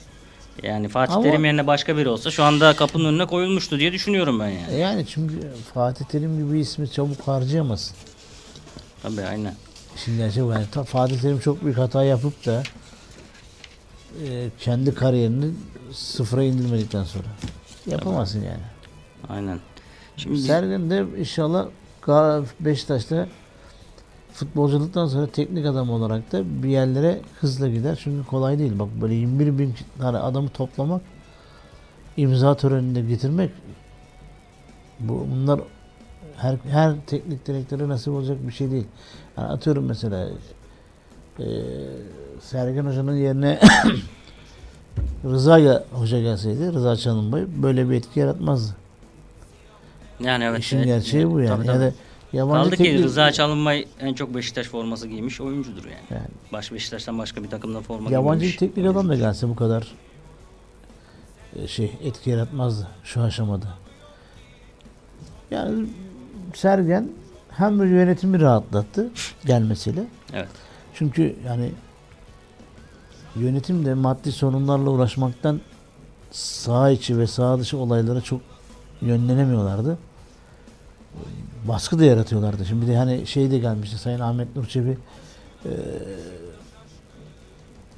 [0.63, 4.41] Yani Fatih Ama- Terim yerine başka biri olsa şu anda kapının önüne koyulmuştu diye düşünüyorum
[4.41, 4.73] ben yani.
[4.73, 5.35] E Yani çünkü
[5.75, 7.97] Fatih Terim gibi ismi çabuk harcayamazsın.
[9.03, 9.55] Tabii aynen.
[10.05, 12.63] Şimdi gerçek yani ta- Fatih Terim çok büyük hata yapıp da
[14.27, 15.51] e, kendi kariyerini
[15.93, 17.25] sıfıra indirmedikten sonra
[17.87, 18.63] yapamazsın yani.
[19.29, 19.59] Aynen.
[20.17, 21.67] Şimdi Sergen de inşallah
[22.61, 23.27] Beşiktaş'ta
[24.33, 28.01] futbolculuktan sonra teknik adam olarak da bir yerlere hızla gider.
[28.03, 28.79] Çünkü kolay değil.
[28.79, 31.03] Bak böyle 21 bin tane adamı toplamak,
[32.17, 33.51] imza töreninde getirmek
[35.01, 35.61] bu bunlar
[36.37, 38.87] her, her teknik direktöre nasip olacak bir şey değil.
[39.37, 40.29] Yani atıyorum mesela
[41.39, 41.47] eee
[42.41, 43.61] Sergen Hoca'nın yerine
[45.25, 48.86] Rıza Hoca gelseydi, Rıza Çalınbay böyle bir etki yaratmazdı.
[50.21, 50.59] Yani evet.
[50.61, 50.87] İşin evet.
[50.87, 51.49] gerçeği bu yani.
[51.49, 51.85] Tabii, Ya tabii.
[51.85, 51.93] da
[52.33, 55.97] yabancı Kaldı ki teknik- Rıza Çalınbay en çok Beşiktaş forması giymiş oyuncudur yani.
[56.11, 58.57] Yani Baş Beşiktaş'tan başka bir takımda forma yabancı bir giymemiş.
[58.57, 59.93] teknik adam da gelse bu kadar
[61.57, 63.67] e, şey etki yaratmazdı şu aşamada.
[65.51, 65.87] Yani
[66.55, 67.09] Sergen
[67.51, 69.11] hem yönetimi rahatlattı
[69.47, 70.05] gelmesiyle.
[70.33, 70.49] Evet.
[70.95, 71.73] Çünkü yani
[73.37, 75.61] yönetim de maddi sorunlarla uğraşmaktan
[76.31, 78.41] sağ içi ve sağ dışı olaylara çok
[79.03, 79.99] yönlenemiyorlardı.
[81.69, 82.65] Baskı da yaratıyorlardı.
[82.67, 84.99] Şimdi bir de hani şey de gelmişti Sayın Ahmet Nur Çebi
[85.65, 85.71] eee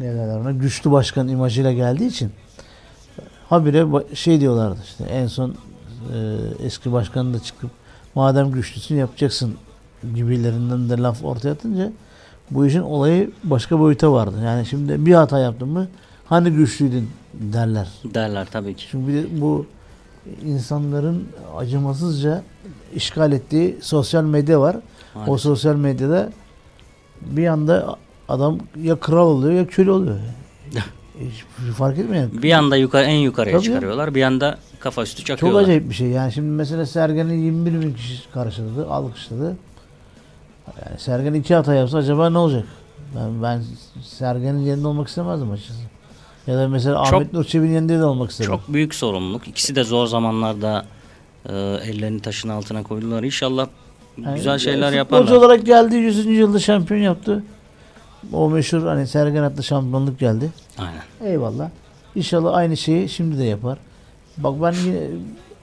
[0.00, 2.30] ne derler ona güçlü başkan imajıyla geldiği için
[3.48, 7.70] habire şey diyorlardı işte en son eee, eski başkan da çıkıp
[8.14, 9.54] madem güçlüsün yapacaksın
[10.14, 11.92] gibilerinden de laf ortaya atınca
[12.50, 14.36] bu işin olayı başka boyuta vardı.
[14.44, 15.88] Yani şimdi bir hata yaptın mı
[16.24, 17.88] hani güçlüydün derler.
[18.14, 18.86] Derler tabii ki.
[18.90, 19.66] Çünkü bir de bu
[20.46, 22.42] insanların acımasızca
[22.94, 24.76] işgal ettiği sosyal medya var.
[25.14, 25.40] O Maalesef.
[25.40, 26.30] sosyal medyada
[27.20, 27.96] bir anda
[28.28, 30.16] adam ya kral oluyor ya köle oluyor.
[31.20, 32.28] Hiç fark etmiyor.
[32.42, 33.72] Bir anda yukarı en yukarıya Tabii ya.
[33.74, 34.14] çıkarıyorlar.
[34.14, 35.62] Bir anda kafa üstü Çok çakıyorlar.
[35.62, 36.08] acayip bir şey.
[36.08, 39.56] Yani şimdi mesela Sergen'i 21 bin kişi karşıladı, alkışladı.
[40.86, 42.64] Yani Sergen iki hata yapsa acaba ne olacak?
[43.16, 43.62] Ben, ben
[44.02, 45.80] Sergen'in yerinde olmak istemezdim açıkçası.
[46.48, 48.50] Ya da mesela Çok- Ahmet Nur Çebi'nin yerinde de olmak istedim.
[48.50, 49.48] Çok büyük sorumluluk.
[49.48, 50.84] İkisi de zor zamanlarda
[51.48, 53.22] e, ellerini taşın altına koydular.
[53.22, 53.68] İnşallah
[54.24, 55.32] Yani güzel şeyler futbolcu yaparlar.
[55.32, 56.26] olarak geldi 100.
[56.26, 57.44] yılda şampiyon yaptı.
[58.32, 60.50] O meşhur hani Sergen adlı şampiyonluk geldi.
[60.78, 61.30] Aynen.
[61.32, 61.70] Eyvallah.
[62.14, 63.78] İnşallah aynı şeyi şimdi de yapar.
[64.38, 65.00] Bak ben yine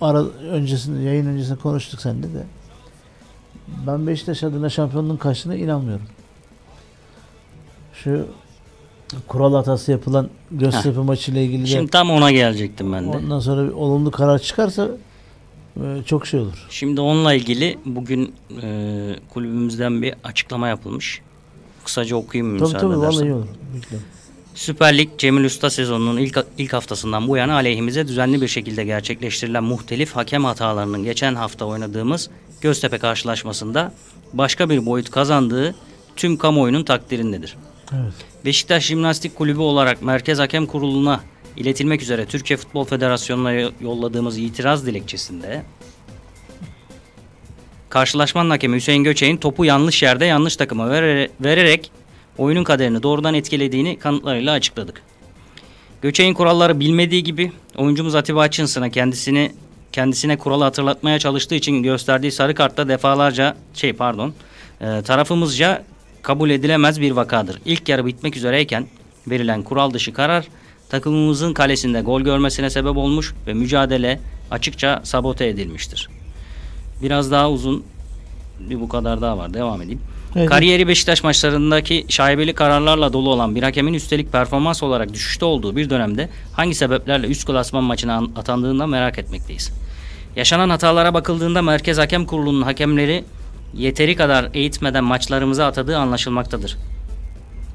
[0.02, 2.44] ara öncesinde yayın öncesinde konuştuk seninle de.
[3.88, 6.06] Ben Beşiktaş adına şampiyonluğun kaçtığına inanmıyorum.
[7.94, 8.28] Şu
[9.28, 13.18] kural hatası yapılan Göztepe maçıyla ilgili de Şimdi tam ona gelecektim ben de.
[13.18, 14.90] ondan sonra bir olumlu karar çıkarsa
[15.78, 16.66] e, çok şey olur.
[16.70, 21.22] Şimdi onunla ilgili bugün e, kulübümüzden bir açıklama yapılmış.
[21.84, 23.12] Kısaca okuyayım Tabii müsaade tabii edersen.
[23.20, 23.48] vallahi iyi olur.
[23.76, 23.98] Bekle.
[24.56, 29.64] Süper Lig Cemil Usta sezonunun ilk, ilk haftasından bu yana aleyhimize düzenli bir şekilde gerçekleştirilen
[29.64, 32.30] muhtelif hakem hatalarının geçen hafta oynadığımız
[32.62, 33.94] Göztepe karşılaşmasında
[34.34, 35.76] başka bir boyut kazandığı
[36.16, 37.56] tüm kamuoyunun takdirindedir.
[37.94, 38.14] Evet.
[38.46, 41.22] Beşiktaş Jimnastik Kulübü olarak Merkez Hakem Kurulu'na
[41.58, 45.64] iletilmek üzere Türkiye Futbol Federasyonu'na yolladığımız itiraz dilekçesinde
[47.90, 51.92] karşılaşmanın hakemi Hüseyin Göçek'in topu yanlış yerde yanlış takıma vere- vererek
[52.38, 55.02] oyunun kaderini doğrudan etkilediğini kanıtlarıyla açıkladık.
[56.02, 59.52] Göçek'in kuralları bilmediği gibi oyuncumuz Atiba Hutchinson'a kendisini
[59.92, 64.34] kendisine kuralı hatırlatmaya çalıştığı için gösterdiği sarı kartta defalarca şey pardon
[64.82, 65.84] e, tarafımızca
[66.26, 67.60] kabul edilemez bir vakadır.
[67.66, 68.88] İlk yarı bitmek üzereyken
[69.28, 70.46] verilen kural dışı karar
[70.90, 74.20] takımımızın kalesinde gol görmesine sebep olmuş ve mücadele
[74.52, 76.10] açıkça sabote edilmiştir.
[77.02, 77.84] Biraz daha uzun
[78.60, 79.54] bir bu kadar daha var.
[79.54, 80.00] Devam edeyim.
[80.36, 80.50] Evet.
[80.50, 85.90] Kariyeri Beşiktaş maçlarındaki şaibeli kararlarla dolu olan bir hakemin üstelik performans olarak düşüşte olduğu bir
[85.90, 89.72] dönemde hangi sebeplerle üst klasman maçına an- atandığını merak etmekteyiz.
[90.36, 93.24] Yaşanan hatalara bakıldığında Merkez Hakem Kurulu'nun hakemleri
[93.76, 96.78] yeteri kadar eğitmeden maçlarımıza atadığı anlaşılmaktadır.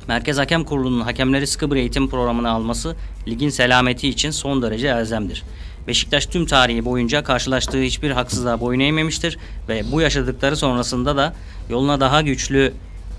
[0.08, 2.96] Merkez Hakem Kurulu'nun hakemleri sıkı bir eğitim programına alması
[3.28, 5.42] ligin selameti için son derece elzemdir.
[5.88, 11.34] Beşiktaş tüm tarihi boyunca karşılaştığı hiçbir haksızlığa boyun eğmemiştir ve bu yaşadıkları sonrasında da
[11.70, 12.72] yoluna daha güçlü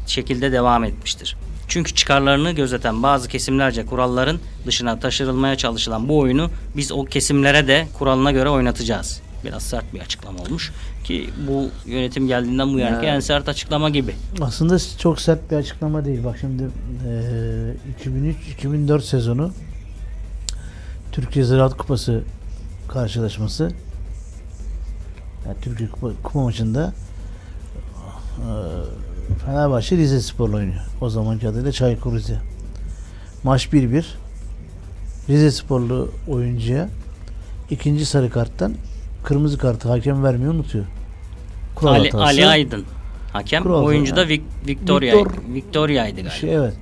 [0.08, 1.38] şekilde devam etmiştir.
[1.68, 7.88] Çünkü çıkarlarını gözeten bazı kesimlerce kuralların dışına taşırılmaya çalışılan bu oyunu biz o kesimlere de
[7.98, 9.22] kuralına göre oynatacağız.
[9.46, 10.72] Biraz sert bir açıklama olmuş
[11.04, 13.16] ki bu yönetim geldiğinden bu yana Ya.
[13.16, 14.16] en sert açıklama gibi.
[14.42, 16.24] Aslında çok sert bir açıklama değil.
[16.24, 17.76] Bak şimdi eee
[18.64, 19.52] 2003-2004 sezonu
[21.12, 22.24] Türkiye Ziraat Kupası
[22.88, 23.72] karşılaşması
[25.46, 26.94] yani Türkiye Kupa, Kupa maçında
[28.40, 28.46] eee,
[29.46, 30.82] Fenerbahçe Rize Spor'la oynuyor.
[31.02, 32.38] O zamanki adıyla Çaykur Rize.
[33.44, 34.06] Maç 1-1.
[35.30, 36.90] Rize Sporlu oyuncuya
[37.70, 38.74] ikinci sarı karttan
[39.24, 40.86] kırmızı kartı hakem vermeyi unutuyor.
[41.76, 42.24] Kural Ali, hatası.
[42.24, 42.84] Ali Aydın
[43.34, 43.64] hakem.
[43.64, 44.28] Kural oyuncu da.
[44.28, 46.34] Vic, Victoria, Victor- Victoria'ydı Bir galiba.
[46.36, 46.74] şey evet.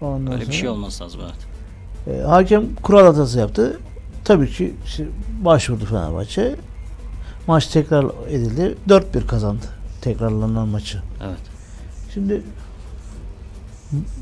[0.00, 2.18] Ondan Öyle bir sonra- şey olması lazım evet.
[2.18, 3.78] E, hakem kural hatası yaptı.
[4.24, 5.06] Tabii ki işte
[5.44, 6.56] başvurdu Fenerbahçe.
[7.46, 8.74] Maç tekrar edildi.
[8.88, 9.64] 4-1 kazandı.
[10.00, 11.02] Tekrarlanan maçı.
[11.24, 11.38] Evet.
[12.14, 12.42] Şimdi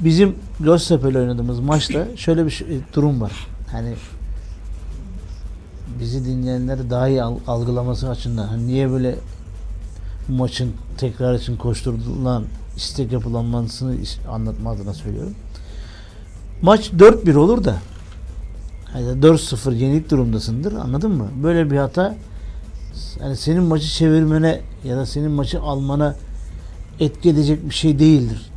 [0.01, 3.33] bizim Göztepe'yle oynadığımız maçta şöyle bir şey- durum var.
[3.73, 3.95] Hani
[6.01, 9.15] bizi dinleyenleri daha iyi al- algılaması açısından hani niye böyle
[10.29, 12.45] bu maçın tekrar için koşturulan
[12.77, 13.97] istek yapılanmasını
[14.31, 15.35] anlatma adına söylüyorum.
[16.63, 17.77] Maç 4-1 olur da
[18.93, 21.29] hani 4-0 yenik durumdasındır anladın mı?
[21.43, 22.15] Böyle bir hata
[23.21, 26.17] yani senin maçı çevirmene ya da senin maçı almana
[27.01, 28.51] etki edecek bir şey değildir.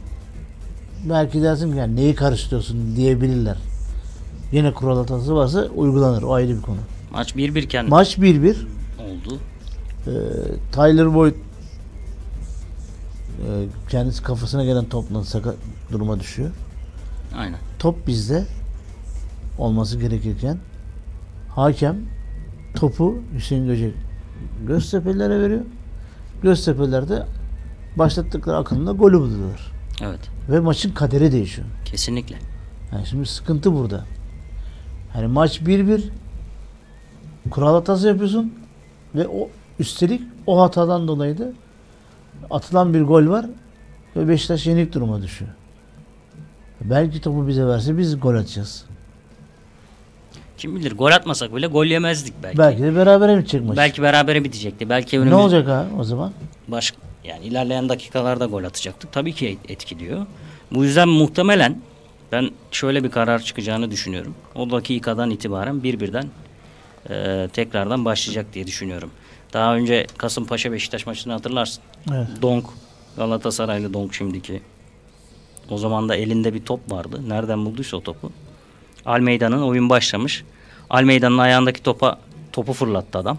[1.10, 3.58] Belki dersin ki yani neyi karıştırıyorsun diyebilirler.
[4.52, 6.24] Yine kural hatası varsa uygulanır.
[6.24, 6.78] O ayrı bir konu.
[7.16, 8.56] Maç 1-1 iken Maç 1-1.
[9.00, 9.40] oldu.
[10.08, 10.12] Ee,
[10.72, 11.38] Tyler Boyd e,
[13.90, 15.56] kendisi kafasına gelen topla sakat
[15.92, 16.52] duruma düşüyor.
[17.38, 17.60] Aynen.
[17.80, 18.46] Top bizde
[19.58, 20.58] olması gerekirken
[21.50, 21.98] hakem
[22.76, 23.94] topu Hüseyin Göcek
[24.68, 25.62] Göztepe'lilere veriyor.
[26.42, 27.26] Göztepe'liler de
[27.96, 29.72] başlattıkları akımda golü buluyorlar.
[30.02, 30.20] Evet.
[30.50, 31.68] Ve maçın kaderi değişiyor.
[31.86, 32.36] Kesinlikle.
[32.92, 34.06] Yani şimdi sıkıntı burada.
[35.14, 36.02] Hani maç 1-1
[37.50, 38.54] kural hatası yapıyorsun
[39.16, 41.48] ve o üstelik o hatadan dolayı da
[42.52, 43.46] atılan bir gol var
[44.16, 45.52] ve Beşiktaş yenik duruma düşüyor.
[46.82, 48.86] Belki topu bize verse biz gol atacağız.
[50.58, 52.58] Kim bilir gol atmasak bile gol yemezdik belki.
[52.58, 53.78] Belki de berabere bitecek maç.
[53.78, 54.90] Belki berabere bitecekti.
[54.90, 56.32] Belki önümüz ne olacak ha o zaman?
[56.68, 59.12] baş yani ilerleyen dakikalarda gol atacaktık.
[59.12, 60.26] Tabii ki et- etkiliyor.
[60.72, 61.82] Bu yüzden muhtemelen
[62.32, 64.34] ben şöyle bir karar çıkacağını düşünüyorum.
[64.56, 66.26] O dakikadan itibaren bir birden
[67.10, 69.12] e, tekrardan başlayacak diye düşünüyorum.
[69.54, 71.84] Daha önce Kasımpaşa Beşiktaş maçını hatırlarsın.
[72.14, 72.28] Evet.
[72.42, 72.66] Donk
[73.18, 74.62] Galatasaraylı Donk şimdiki.
[75.70, 77.22] O zaman da elinde bir top vardı.
[77.28, 78.32] Nereden bulduysa o topu.
[79.06, 80.44] Almeida'nın oyun başlamış.
[80.90, 82.20] Almeida'nın ayağındaki topa
[82.52, 83.38] topu fırlattı adam.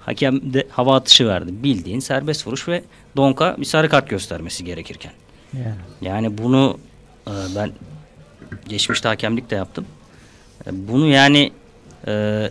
[0.00, 1.50] Hakem de hava atışı verdi.
[1.62, 2.84] Bildiğin serbest vuruş ve
[3.16, 5.12] Donk'a bir sarı kart göstermesi gerekirken.
[5.54, 5.74] Yani.
[6.00, 6.78] Yani bunu
[7.26, 7.72] e, ben
[8.68, 9.86] geçmişte hakemlik de yaptım.
[10.66, 11.52] E, Bunu yani
[12.06, 12.50] e,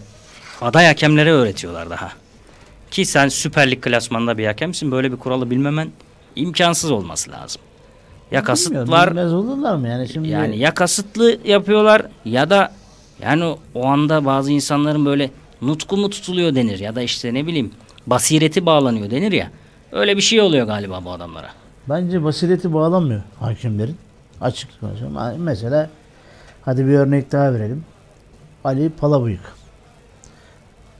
[0.62, 2.12] aday hakemlere öğretiyorlar daha.
[2.92, 4.92] Ki sen Süper Lig klasmanında bir hakemsin.
[4.92, 5.90] Böyle bir kuralı bilmemen
[6.36, 7.62] imkansız olması lazım.
[8.32, 10.28] Ya kasıt Bilmiyorum, var Bilmez olurlar mı yani şimdi?
[10.30, 12.72] yani ya kasıtlı yapıyorlar ya da
[13.22, 15.32] yani o anda bazı insanların böyle
[15.62, 17.72] nutku mu tutuluyor denir ya da işte ne bileyim
[18.08, 19.52] basireti bağlanıyor denir ya.
[19.92, 21.50] Öyle bir şey oluyor galiba bu adamlara.
[21.90, 23.98] Bence basireti bağlanmıyor hakemlerin.
[24.42, 25.42] Açık konuşalım.
[25.44, 25.90] Mesela
[26.62, 27.86] hadi bir örnek daha verelim.
[28.68, 29.54] Ali Palabıyık.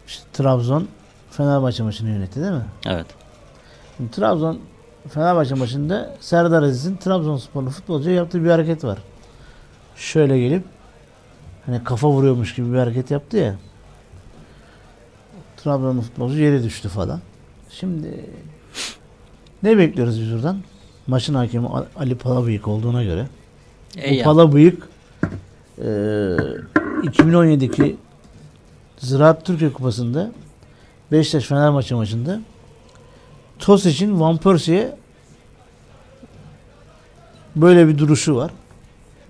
[0.08, 0.88] İşte Trabzon
[1.32, 2.66] Fenerbahçe maçını yönetti değil mi?
[2.86, 3.06] Evet.
[3.98, 4.60] Şimdi Trabzon
[5.10, 8.98] Fenerbahçe maçında Serdar Aziz'in Trabzonsporlu futbolcuya yaptığı bir hareket var.
[9.96, 10.64] Şöyle gelip
[11.66, 13.56] hani kafa vuruyormuş gibi bir hareket yaptı ya.
[15.58, 17.20] Trabzonlu futbolcu yere düştü falan.
[17.70, 18.26] Şimdi
[19.64, 20.58] ne bekliyoruz biz buradan?
[21.08, 23.28] Maçın hakemi Ali Palabıyık olduğuna göre.
[23.98, 24.24] Ey Bu ya.
[24.24, 24.90] Palabıyık
[25.78, 25.86] eee
[27.04, 27.96] 2017'deki
[28.98, 30.32] Ziraat Türkiye Kupası'nda
[31.12, 32.40] Beşiktaş Fenerbahçe maçında
[33.60, 34.96] Tos için Van Persie'ye
[37.56, 38.52] böyle bir duruşu var.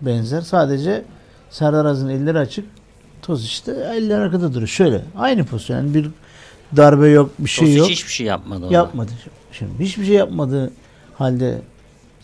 [0.02, 0.42] Benzer.
[0.42, 1.06] Sadece
[1.50, 2.66] Serdar Aziz'in elleri açık.
[3.22, 4.68] Tos işte eller arkada duruyor.
[4.68, 5.02] Şöyle.
[5.18, 5.78] Aynı pozisyon.
[5.78, 6.10] Yani bir
[6.78, 7.90] darbe yok, bir şey Tosic yok.
[7.90, 8.64] hiçbir şey yapmadı.
[8.64, 8.74] orada.
[8.74, 9.12] Yapmadı.
[9.52, 10.72] Şimdi hiçbir şey yapmadığı
[11.18, 11.62] halde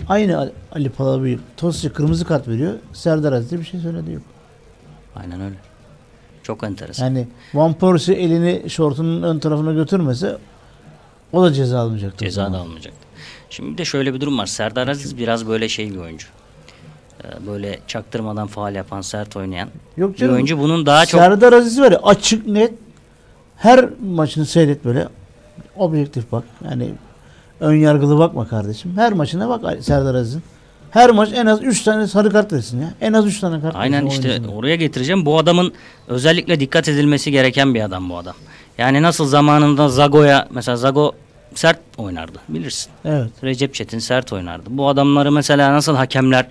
[0.09, 2.73] aynı Ali- Palabıyık Tosic'e kırmızı kart veriyor.
[2.93, 4.23] Serdar Aziz'e bir şey söyledi yok.
[5.15, 5.55] Aynen öyle.
[6.43, 7.05] Çok enteresan.
[7.05, 10.37] Yani Van Persie elini şortunun ön tarafına götürmese
[11.33, 12.25] o da ceza almayacaktı.
[12.25, 12.99] Ceza da almayacaktı.
[13.49, 14.45] Şimdi bir de şöyle bir durum var.
[14.45, 16.27] Serdar Aziz biraz böyle şey bir oyuncu.
[17.23, 20.33] Ee, Böyle çaktırmadan faal yapan, sert oynayan Yok bir canım.
[20.33, 20.59] oyuncu.
[20.59, 22.73] Bunun daha çok Serdar Aziz var ya açık net
[23.57, 25.07] her maçını seyret böyle
[25.75, 26.43] objektif bak.
[26.69, 26.89] Yani
[27.63, 28.93] ön yargılı bakma kardeşim.
[28.95, 30.43] Her maçına bak Serdar Aziz'in.
[30.91, 32.93] Her maç en az 3 tane sarı kart versin ya.
[33.01, 34.55] En az 3 tane kart Aynen işte oyuncusuna.
[34.55, 35.25] oraya getireceğim.
[35.25, 35.73] Bu adamın
[36.07, 38.35] özellikle dikkat edilmesi gereken bir adam bu adam.
[38.77, 41.11] Yani nasıl zamanında Zago'ya mesela Zago
[41.55, 42.91] sert oynardı bilirsin.
[43.05, 43.29] Evet.
[43.43, 44.63] Recep Çetin sert oynardı.
[44.69, 46.47] Bu adamları mesela nasıl hakemler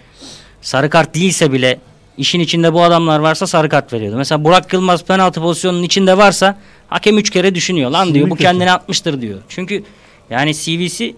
[0.62, 1.79] sarı kart değilse bile
[2.18, 4.16] işin içinde bu adamlar varsa sarı kart veriyordu.
[4.16, 7.90] Mesela Burak Yılmaz penaltı pozisyonunun içinde varsa hakem üç kere düşünüyor.
[7.90, 8.42] Lan CV diyor bu kötü.
[8.44, 9.38] kendini atmıştır diyor.
[9.48, 9.85] Çünkü
[10.30, 11.16] yani CV'si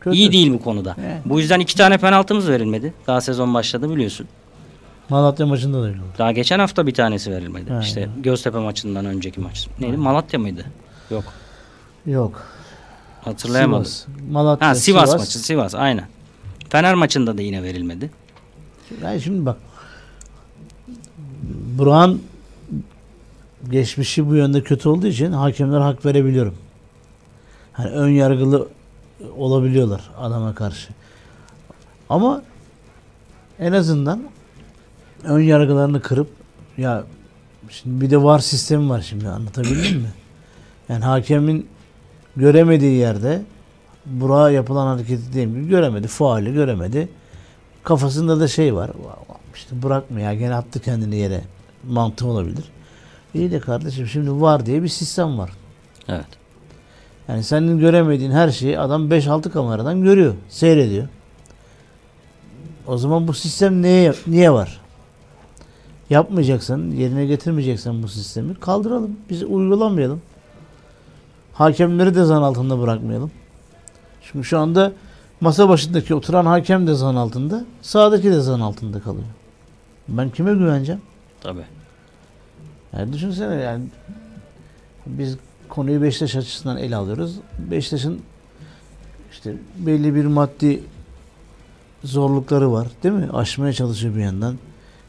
[0.00, 0.16] Kötü.
[0.16, 0.96] iyi değil bu konuda.
[1.00, 1.22] Evet.
[1.24, 2.94] Bu yüzden iki tane penaltımız verilmedi.
[3.06, 4.26] Daha sezon başladı biliyorsun.
[5.08, 6.08] Malatya maçında da öyle oldu.
[6.18, 7.72] Daha geçen hafta bir tanesi verilmedi.
[7.72, 7.80] Ha.
[7.80, 9.68] İşte Göztepe maçından önceki maç.
[9.80, 9.96] Neydi?
[9.96, 10.64] Malatya mıydı?
[11.10, 11.24] Yok.
[12.06, 12.42] Yok.
[13.24, 13.84] Hatırlayamadım.
[13.84, 14.06] Sivas.
[14.30, 15.38] Malatya, Ha Sivas, maçı.
[15.38, 16.06] Sivas aynen.
[16.68, 18.10] Fener maçında da yine verilmedi.
[19.02, 19.56] Yani şimdi bak.
[21.78, 22.22] Burak'ın
[23.70, 26.54] geçmişi bu yönde kötü olduğu için hakemler hak verebiliyorum.
[27.78, 28.68] Hani ön yargılı
[29.36, 30.88] olabiliyorlar adama karşı.
[32.08, 32.42] Ama
[33.58, 34.22] en azından
[35.24, 36.28] ön yargılarını kırıp
[36.78, 37.04] ya
[37.70, 40.08] şimdi bir de var sistemi var şimdi anlatabildim mi?
[40.88, 41.68] Yani hakemin
[42.36, 43.42] göremediği yerde
[44.06, 46.08] Burak'a yapılan hareketi diyelim ki göremedi.
[46.08, 47.08] Faali göremedi.
[47.82, 48.90] Kafasında da şey var.
[49.54, 51.40] İşte bırakma ya gene attı kendini yere.
[51.88, 52.64] Mantığı olabilir.
[53.34, 55.50] İyi de kardeşim şimdi var diye bir sistem var.
[56.08, 56.26] Evet.
[57.28, 60.34] Yani senin göremediğin her şeyi adam 5-6 kameradan görüyor.
[60.48, 61.08] Seyrediyor.
[62.86, 64.80] O zaman bu sistem neye, niye var?
[66.10, 69.16] Yapmayacaksan, yerine getirmeyeceksen bu sistemi kaldıralım.
[69.30, 70.22] Biz uygulamayalım.
[71.52, 73.30] Hakemleri de zan altında bırakmayalım.
[74.22, 74.92] Çünkü şu anda
[75.40, 79.26] masa başındaki oturan hakem de zan altında, sağdaki de zan altında kalıyor.
[80.08, 81.00] Ben kime güveneceğim?
[81.40, 81.64] Tabii.
[82.92, 83.84] Yani düşünsene yani
[85.06, 85.36] biz
[85.68, 87.34] konuyu Beşiktaş açısından ele alıyoruz.
[87.58, 88.20] Beşiktaş'ın
[89.32, 90.82] işte belli bir maddi
[92.04, 93.28] zorlukları var değil mi?
[93.32, 94.56] Aşmaya çalışıyor bir yandan.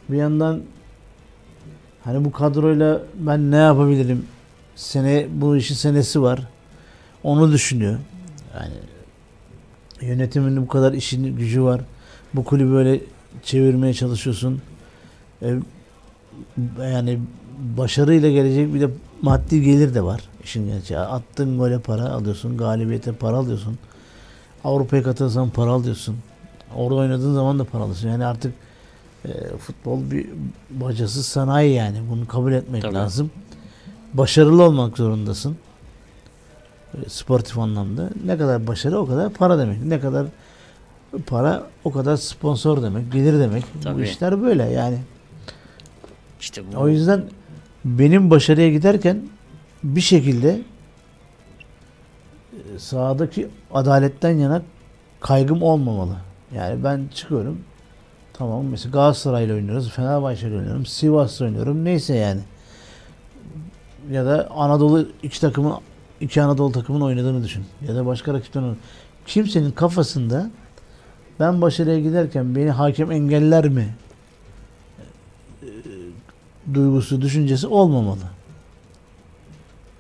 [0.10, 0.62] Bir yandan
[2.04, 4.26] hani bu kadroyla ben ne yapabilirim?
[4.76, 6.39] Sene bu işin senesi var.
[7.24, 8.00] Onu düşünüyor.
[8.56, 8.74] Yani
[10.02, 11.82] yönetimin bu kadar işin gücü var.
[12.34, 13.02] Bu kulübü böyle
[13.43, 14.62] çevirmeye çalışıyorsun.
[15.41, 15.56] E,
[16.82, 17.19] yani
[17.78, 18.89] başarıyla gelecek bir de
[19.22, 20.29] maddi gelir de var.
[20.43, 20.99] İşin gerçeği.
[20.99, 22.58] Attığın gole para alıyorsun.
[22.58, 23.78] Galibiyete para alıyorsun.
[24.63, 26.17] Avrupa'ya katılırsan para alıyorsun.
[26.75, 28.10] Orada oynadığın zaman da para alıyorsun.
[28.10, 28.54] Yani artık
[29.25, 30.30] e, futbol bir
[30.69, 31.97] bacasız sanayi yani.
[32.12, 32.93] Bunu kabul etmek Tabii.
[32.95, 33.32] lazım.
[34.13, 35.58] Başarılı olmak zorundasın.
[36.93, 38.10] E, sportif anlamda.
[38.25, 39.84] Ne kadar başarı o kadar para demek.
[39.84, 40.25] Ne kadar
[41.28, 43.12] para o kadar sponsor demek.
[43.12, 43.63] Gelir demek.
[43.75, 44.04] Bu Tabii.
[44.04, 44.97] işler böyle yani.
[46.39, 46.78] İşte bu.
[46.78, 47.23] O yüzden
[47.86, 49.21] benim başarıya giderken
[49.84, 50.62] bir şekilde
[52.54, 54.62] e, sahadaki adaletten yana
[55.20, 56.18] kaygım olmamalı.
[56.56, 57.60] Yani ben çıkıyorum.
[58.34, 61.86] Tamam mesela Galatasaray'la oynuyoruz, Fenerbahçe'yle oynuyorum, Sivas'la oynuyorum.
[61.86, 62.42] Neyse yani.
[64.12, 65.74] Ya da Anadolu iki takımın
[66.22, 67.65] iki Anadolu takımın oynadığını düşün.
[67.88, 68.76] Ya da başka rakipten
[69.26, 70.50] Kimsenin kafasında
[71.39, 73.96] ben başarıya giderken beni hakem engeller mi
[75.63, 75.68] e,
[76.74, 78.38] duygusu, düşüncesi olmamalı.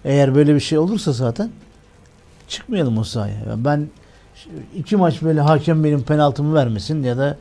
[0.05, 1.49] Eğer böyle bir şey olursa zaten
[2.47, 3.33] çıkmayalım o sahaya.
[3.33, 3.87] Ya Ben
[4.75, 7.37] iki maç böyle hakem benim penaltımı vermesin ya da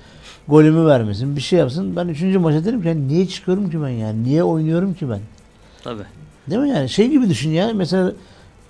[0.49, 1.97] golümü vermesin bir şey yapsın.
[1.97, 4.25] Ben üçüncü maça derim ki "Yani niye çıkıyorum ki ben yani?
[4.25, 5.21] Niye oynuyorum ki ben?
[5.85, 6.03] Tabii.
[6.51, 6.89] Değil mi yani?
[6.89, 7.71] Şey gibi düşün ya.
[7.75, 8.13] Mesela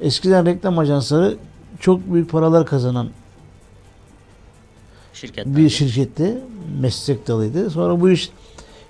[0.01, 1.37] eskiden reklam ajansları
[1.81, 3.09] çok büyük paralar kazanan
[5.15, 5.57] Şirketler.
[5.57, 6.39] bir şirketti.
[6.81, 7.71] Meslek dalıydı.
[7.71, 8.31] Sonra bu iş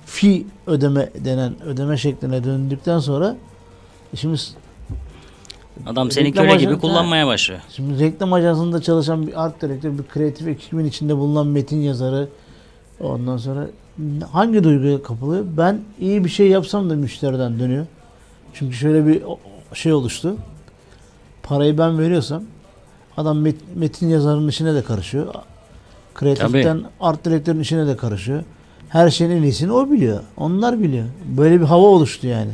[0.07, 3.37] fi ödeme denen ödeme şekline döndükten sonra
[4.15, 4.39] şimdi
[5.87, 7.61] Adam seni Reklam köle ajansı- gibi kullanmaya başlıyor.
[7.71, 12.29] Şimdi reklam ajansında çalışan bir art direktör, bir kreatif ekibin içinde bulunan metin yazarı
[13.01, 13.67] ondan sonra
[14.33, 15.45] hangi duyguya kapılıyor?
[15.57, 17.87] Ben iyi bir şey yapsam da müşteriden dönüyor.
[18.55, 19.23] Çünkü şöyle bir
[19.75, 20.37] şey oluştu.
[21.43, 22.43] Parayı ben veriyorsam
[23.17, 25.35] adam met- metin yazarının işine de karışıyor.
[26.15, 28.43] Kreatiften art direktörün işine de karışıyor.
[28.89, 30.21] Her şeyin en iyisini o biliyor.
[30.37, 31.05] Onlar biliyor.
[31.37, 32.51] Böyle bir hava oluştu yani.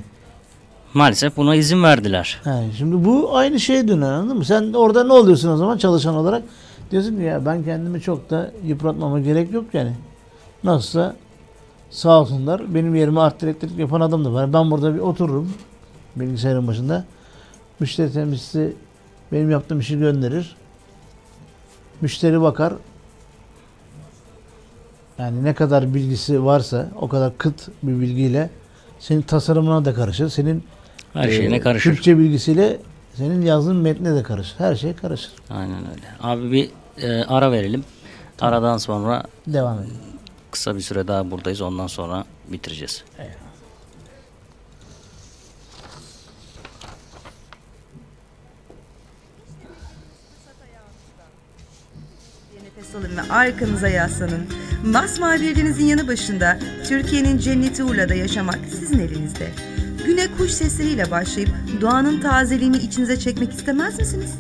[0.95, 2.41] Maalesef buna izin verdiler.
[2.45, 4.45] He, şimdi bu aynı şeye döner anladın mı?
[4.45, 6.43] Sen orada ne oluyorsun o zaman çalışan olarak?
[6.91, 9.93] Diyorsun ki ya ben kendimi çok da yıpratmama gerek yok yani.
[10.65, 11.17] Nasılsa
[11.91, 14.53] sağ olsunlar benim yerime art direktörlük yapan adam da var.
[14.53, 15.53] Ben burada bir otururum
[16.17, 17.05] bilgisayarın başında.
[17.81, 18.73] Müşteri temsilcisi
[19.33, 20.57] benim yaptığım işi gönderir.
[22.01, 22.73] Müşteri bakar.
[25.19, 28.51] Yani ne kadar bilgisi varsa o kadar kıt bir bilgiyle
[28.99, 30.29] senin tasarımına da karışır.
[30.29, 30.65] Senin
[31.15, 31.91] Her ee, şeyine karışır.
[31.91, 32.79] Türkçe bilgisiyle
[33.15, 34.55] senin yazdığın metne de karışır.
[34.59, 35.33] Her şey karışır.
[35.51, 36.07] Aynen öyle.
[36.21, 36.71] Abi bir
[37.03, 37.85] e, ara verelim.
[38.41, 39.97] Aradan sonra Devam edelim.
[40.51, 41.61] kısa bir süre daha buradayız.
[41.61, 43.05] Ondan sonra bitireceğiz.
[52.65, 54.47] Nefes alın ve arkanıza yaslanın.
[54.85, 59.51] Masmavi bir denizin yanı başında Türkiye'nin cenneti Urla'da yaşamak sizin elinizde.
[60.07, 64.31] Güne kuş sesleriyle başlayıp doğanın tazeliğini içinize çekmek istemez misiniz?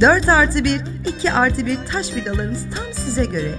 [0.00, 0.80] 4 artı 1,
[1.18, 3.54] 2 artı 1 taş villalarımız tam size göre.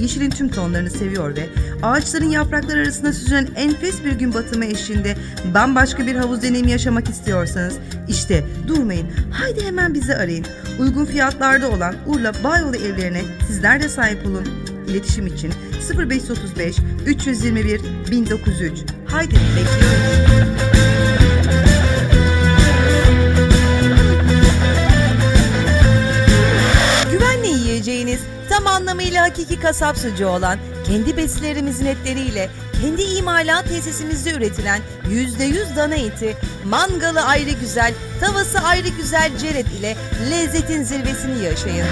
[0.00, 1.46] Yeşilin tüm tonlarını seviyor ve
[1.82, 5.16] ağaçların yaprakları arasında süzülen enfes bir gün batımı eşliğinde
[5.54, 7.74] bambaşka bir havuz deneyimi yaşamak istiyorsanız
[8.08, 10.46] işte durmayın haydi hemen bizi arayın.
[10.78, 14.48] Uygun fiyatlarda olan Urla Bayolu evlerine sizler de sahip olun.
[14.88, 15.52] İletişim için
[15.98, 20.75] 0535 321 1903 Haydi bekliyoruz.
[28.66, 32.50] Tam anlamıyla hakiki kasap sucuğu olan, kendi besilerimizin etleriyle,
[32.82, 39.96] kendi imalat tesisimizde üretilen %100 dana eti, mangalı ayrı güzel, tavası ayrı güzel ceret ile
[40.30, 41.86] lezzetin zirvesini yaşayın.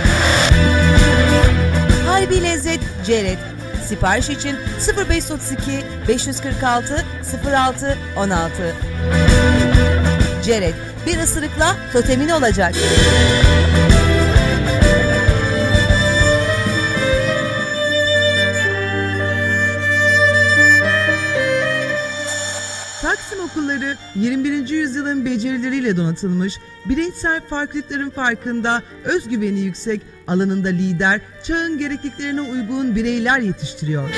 [2.06, 3.38] Harbi lezzet ceret.
[3.88, 4.56] Sipariş için
[5.08, 7.04] 0532 546
[7.52, 8.74] 06 16.
[10.44, 10.74] Ceret
[11.06, 12.74] bir ısırıkla totemin olacak.
[23.54, 24.68] Okulları 21.
[24.68, 34.10] yüzyılın becerileriyle donatılmış, bireysel farklılıkların farkında, özgüveni yüksek, alanında lider, çağın gerekliliklerine uygun bireyler yetiştiriyor.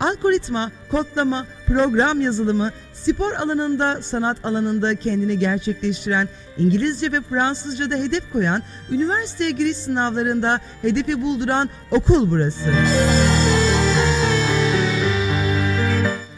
[0.00, 6.28] Algoritma, kodlama, program yazılımı, spor alanında, sanat alanında kendini gerçekleştiren,
[6.58, 12.70] İngilizce ve Fransızca'da hedef koyan, üniversiteye giriş sınavlarında hedefi bulduran okul burası.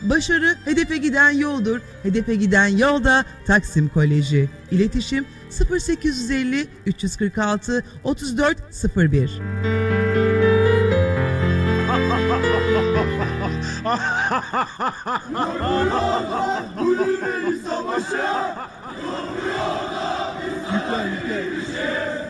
[0.05, 1.81] Başarı hedefe giden yoldur.
[2.03, 4.49] Hedefe giden yolda Taksim Koleji.
[4.71, 5.25] İletişim
[5.71, 8.59] 0850 346 34
[8.97, 9.41] 01.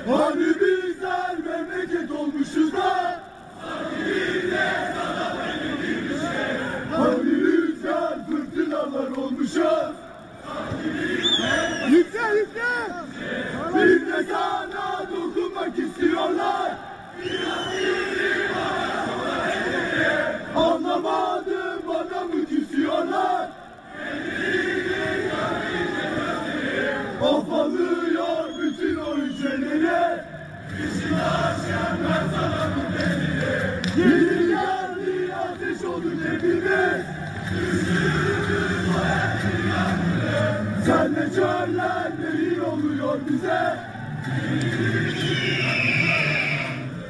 [0.07, 3.21] Hani bizler memleket olmuşuz da
[3.61, 4.44] Hani
[9.57, 9.97] olmuşuz
[11.91, 12.95] Yükle yükle.
[14.07, 16.73] De sana dokunmak istiyorlar.
[20.57, 23.51] Anlamadım bana mı küsüyorlar
[27.23, 30.25] Of alıyor bütün o hücreleri
[30.81, 31.05] Yeni
[31.67, 32.64] geldi ateş oldu
[40.87, 43.77] Senle çöller iyi oluyor bize?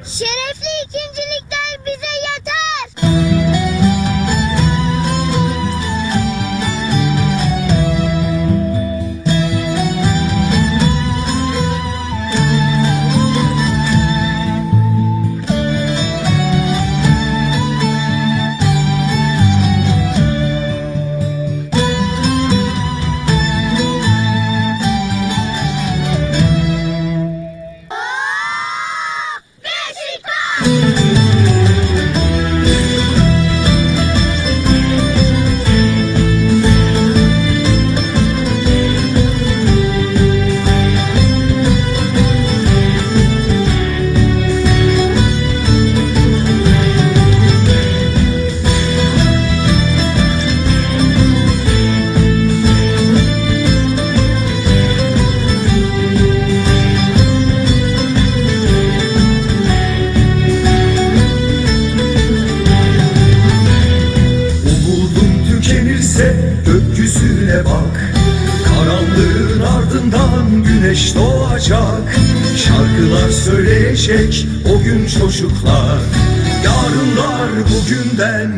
[0.04, 1.43] Şerefli ikincilikler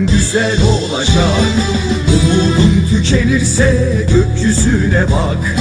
[0.01, 1.47] güzel olacak.
[2.09, 5.57] Umudun tükenirse gökyüzüne bak.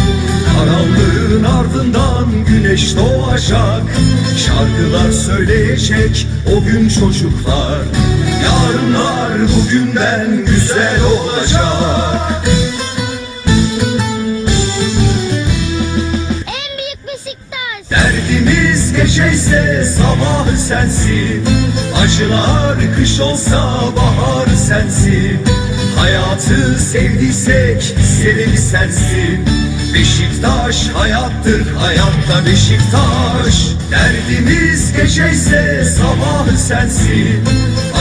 [0.55, 3.83] Karanlığın ardından güneş doğacak.
[4.37, 7.79] Şarkılar söyleyecek o gün çocuklar.
[8.43, 12.54] Yarınlar bugünden güzel olacak
[19.15, 21.43] Geceyse sabah sensin.
[22.03, 25.39] Acılar kış olsa bahar sensin.
[25.97, 29.45] Hayatı sevdiysek sebebi sensin.
[29.93, 33.55] Beşiktaş hayattır hayatta Beşiktaş.
[33.91, 37.43] Derdimiz geceyse sabah sensin.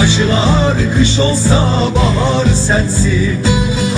[0.02, 3.38] Acılar kış olsa bahar sensin.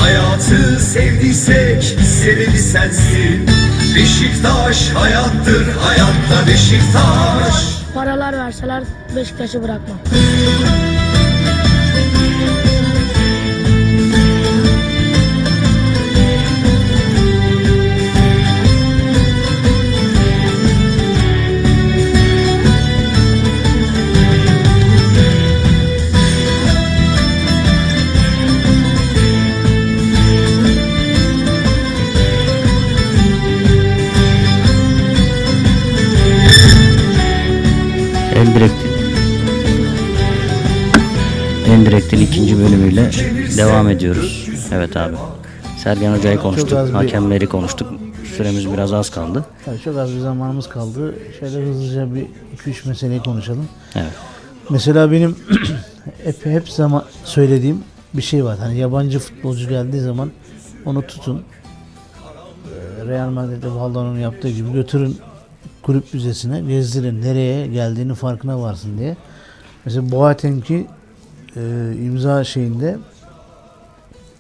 [0.01, 1.83] Hayatı sevdiysek
[2.23, 3.66] sebebi sensin
[3.97, 7.55] Beşiktaş hayattır hayatta Beşiktaş
[7.95, 8.83] Paralar verseler
[9.17, 9.99] Beşiktaş'ı bırakmam.
[42.37, 43.11] İkinci bölümüyle
[43.57, 44.49] devam ediyoruz.
[44.72, 45.16] Evet abi.
[45.78, 46.70] Sergen Hoca'yı konuştuk.
[46.89, 47.93] bir- Hakemleri konuştuk.
[48.37, 49.45] Süremiz biraz az kaldı.
[49.64, 51.14] Tabii çok az bir zamanımız kaldı.
[51.41, 52.26] Şöyle hızlıca bir
[52.57, 53.66] 2-3 meseleyi konuşalım.
[53.95, 54.11] Evet.
[54.70, 55.37] Mesela benim
[56.24, 57.78] hep hep zaman söylediğim
[58.14, 58.59] bir şey var.
[58.59, 60.30] Hani yabancı futbolcu geldiği zaman
[60.84, 61.43] onu tutun.
[63.03, 65.16] Ee, Real Madrid'de Valdo'nun yaptığı gibi götürün
[65.82, 67.22] kulüp müzesine gezdirin.
[67.22, 69.16] Nereye geldiğini farkına varsın diye.
[69.84, 70.87] Mesela Boateng'i
[71.57, 72.99] e, imza şeyinde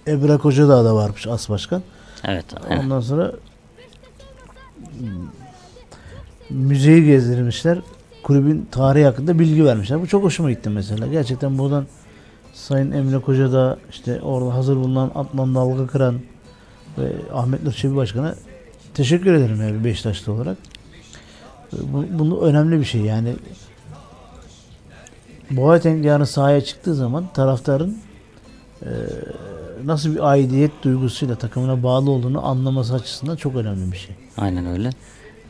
[0.06, 1.82] Ebra Kocadağ da varmış as başkan.
[2.24, 2.44] Evet.
[2.70, 2.84] aynen.
[2.84, 3.32] Ondan sonra
[4.98, 5.08] hmm,
[6.50, 7.78] müzeyi gezdirmişler.
[8.22, 10.02] Kulübün tarihi hakkında bilgi vermişler.
[10.02, 11.06] Bu çok hoşuma gitti mesela.
[11.06, 11.86] Gerçekten buradan
[12.54, 16.20] Sayın Emre Koca da işte orada hazır bulunan Atman Dalga Kıran
[16.98, 18.34] ve Ahmet Nur Çebi Başkan'a
[18.94, 20.56] teşekkür ederim yani Beşiktaşlı olarak.
[21.72, 23.34] Bu, bunu önemli bir şey yani.
[25.50, 27.98] Boateng yarın sahaya çıktığı zaman taraftarın
[28.82, 28.88] eee,
[29.84, 34.14] nasıl bir aidiyet duygusuyla takımına bağlı olduğunu anlaması açısından çok önemli bir şey.
[34.36, 34.88] Aynen öyle.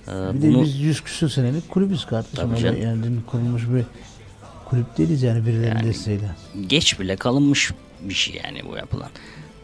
[0.09, 2.55] Ee, Bir de bunu biz 100 küsur senelik kulübüz kardeşim.
[2.55, 3.85] Öyle yani kurulmuş bir
[4.71, 6.31] kulüp değiliz yani birilerinin Yani- desteğiyle.
[6.67, 7.73] geç bile kalınmış
[8.03, 9.09] bir şey yani bu yapılan.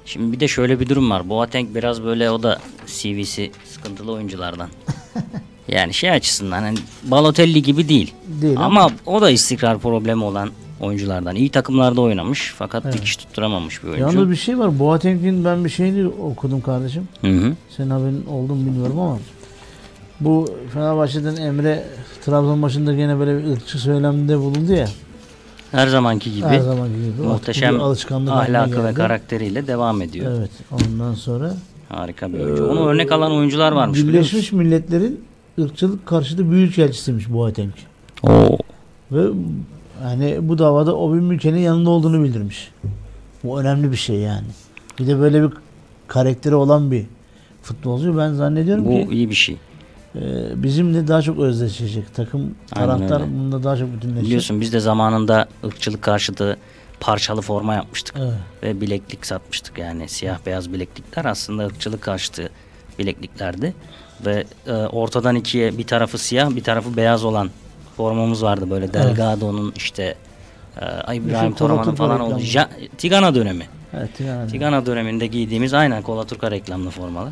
[0.04, 1.28] Şimdi bir de şöyle bir durum var.
[1.28, 4.68] Boateng biraz böyle o da CV'si sıkıntılı oyunculardan.
[5.68, 8.14] yani şey açısından hani Balotelli gibi değil.
[8.42, 10.50] Değil ama, o da istikrar problemi olan
[10.80, 11.36] oyunculardan.
[11.36, 14.02] İyi takımlarda oynamış fakat dikiş tutturamamış bir oyuncu.
[14.02, 14.78] Yalnız bir şey var.
[14.78, 17.08] Boateng'in ben bir şeyini okudum kardeşim.
[17.20, 17.52] Hı hı.
[17.76, 19.18] Senin haberin oldu mu bilmiyorum ama
[20.20, 21.84] bu Fenerbahçe'den Emre
[22.24, 24.88] Trabzon maçında gene böyle bir ırkçı söylemde bulundu ya.
[25.72, 27.26] Her zamanki gibi Her zaman gibi.
[27.28, 30.32] muhteşem haline ahlakı ve karakteriyle devam ediyor.
[30.38, 30.50] Evet.
[30.72, 31.54] Ondan sonra
[31.88, 32.66] Harika bir oyuncu.
[32.66, 33.98] Onu örnek alan oyuncular varmış?
[33.98, 35.24] Birleşmiş Milletler'in
[35.58, 37.72] ırkçılık karşıtı büyükelçisiymiş Boateng.
[38.22, 38.58] Oo.
[39.12, 39.26] Ve
[40.02, 42.70] yani bu davada o bir ülkenin yanında olduğunu bildirmiş.
[43.44, 44.46] Bu önemli bir şey yani.
[44.98, 45.50] Bir de böyle bir
[46.08, 47.06] karakteri olan bir
[47.62, 48.18] futbolcu.
[48.18, 49.56] Ben zannediyorum Bu ki iyi bir şey.
[50.14, 50.20] e,
[50.62, 52.14] bizimle daha çok özdeşecek.
[52.14, 54.24] Takım taraftar bunda daha çok bütünleşecek.
[54.26, 56.56] Biliyorsun biz de zamanında ırkçılık karşıtı
[57.00, 58.16] parçalı forma yapmıştık.
[58.18, 58.32] Evet.
[58.62, 62.50] Ve bileklik satmıştık yani siyah beyaz bileklikler aslında ırkçılık karşıtı
[62.98, 63.74] bilekliklerdi.
[64.26, 67.50] Ve e, ortadan ikiye bir tarafı siyah bir tarafı beyaz olan
[67.96, 70.14] formamız vardı böyle Delgado'nun işte
[71.08, 72.42] e, İbrahim Toraman'ın falan reklamı.
[72.42, 72.68] Ja-
[72.98, 73.66] Tigana dönemi.
[73.92, 74.46] Evet, Tigana.
[74.46, 77.28] Tigana döneminde giydiğimiz aynen Kola Turka reklamlı formalar.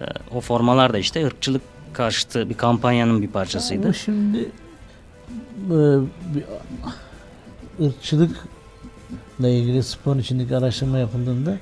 [0.00, 0.04] E,
[0.34, 1.62] o formalar da işte ırkçılık
[1.92, 3.88] karşıtı bir kampanyanın bir parçasıydı.
[3.88, 5.78] Bu şimdi e,
[6.34, 6.44] bir
[7.86, 11.56] ırkçılıkla ilgili sporun içindeki araştırma yapıldığında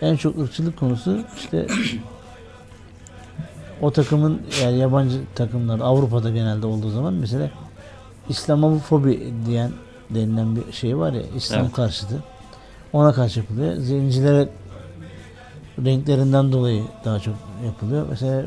[0.00, 1.66] en çok ırkçılık konusu işte
[3.82, 7.50] o takımın yani yabancı takımlar Avrupa'da genelde olduğu zaman mesela
[8.28, 9.70] İslamofobi diyen
[10.10, 11.72] denilen bir şey var ya İslam Evet.
[11.72, 12.22] karşıtı.
[12.92, 13.74] Ona karşı yapılıyor.
[13.76, 14.48] Zencilere
[15.84, 17.34] renklerinden dolayı daha çok
[17.66, 18.06] yapılıyor.
[18.10, 18.46] Mesela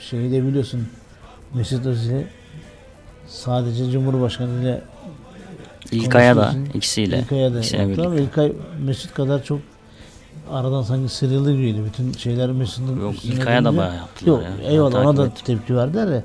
[0.00, 0.86] şeyi de biliyorsun
[1.54, 2.22] Mesut Özil
[3.26, 4.82] sadece Cumhurbaşkanı ile
[5.92, 7.18] İlkay'a da ikisiyle.
[7.18, 8.22] İlkay'a da birlikte.
[8.22, 8.52] İlkay
[8.84, 9.58] Mesut kadar çok
[10.50, 11.84] aradan sanki sıyrıldı gibiydi.
[11.84, 14.70] Bütün şeyler Mesut'un Yok, İlkay'a da bayağı yaptılar Yok ya.
[14.70, 15.44] Eyvallah ona da ettim.
[15.44, 16.24] tepki verdiler de.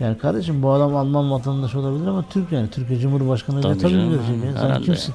[0.00, 2.70] Yani kardeşim bu adam Alman vatandaşı olabilir ama Türk yani.
[2.70, 4.44] Türkiye Cumhurbaşkanı Tabii tabii canım, görecek.
[4.44, 4.60] ya.
[4.60, 5.14] Sen kimsin?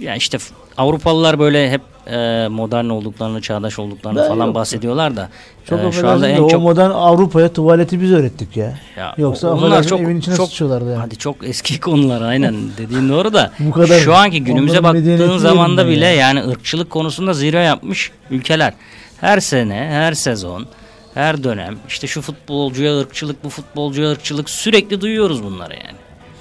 [0.00, 1.80] Ya işte f- Avrupalılar böyle hep
[2.10, 4.54] e, modern olduklarını, çağdaş olduklarını Ben falan yok.
[4.54, 5.28] bahsediyorlar da
[5.64, 8.74] Çok e, şu anda en o çok modern Avrupa'ya tuvaleti biz öğrettik ya.
[8.96, 10.96] Ya, Yoksa o- affedersin evin içine sıçıyorlardı yani.
[11.00, 15.86] Hadi çok eski konular aynen dediğin doğru da Bu kadar- şu anki günümüze baktığın zamanda
[15.88, 16.12] bile ya.
[16.12, 18.72] yani ırkçılık konusunda zirve yapmış ülkeler.
[19.20, 20.66] Her sene, her sezon,
[21.14, 25.96] her dönem işte şu futbolcuya ırkçılık, bu futbolcuya ırkçılık sürekli duyuyoruz bunları yani.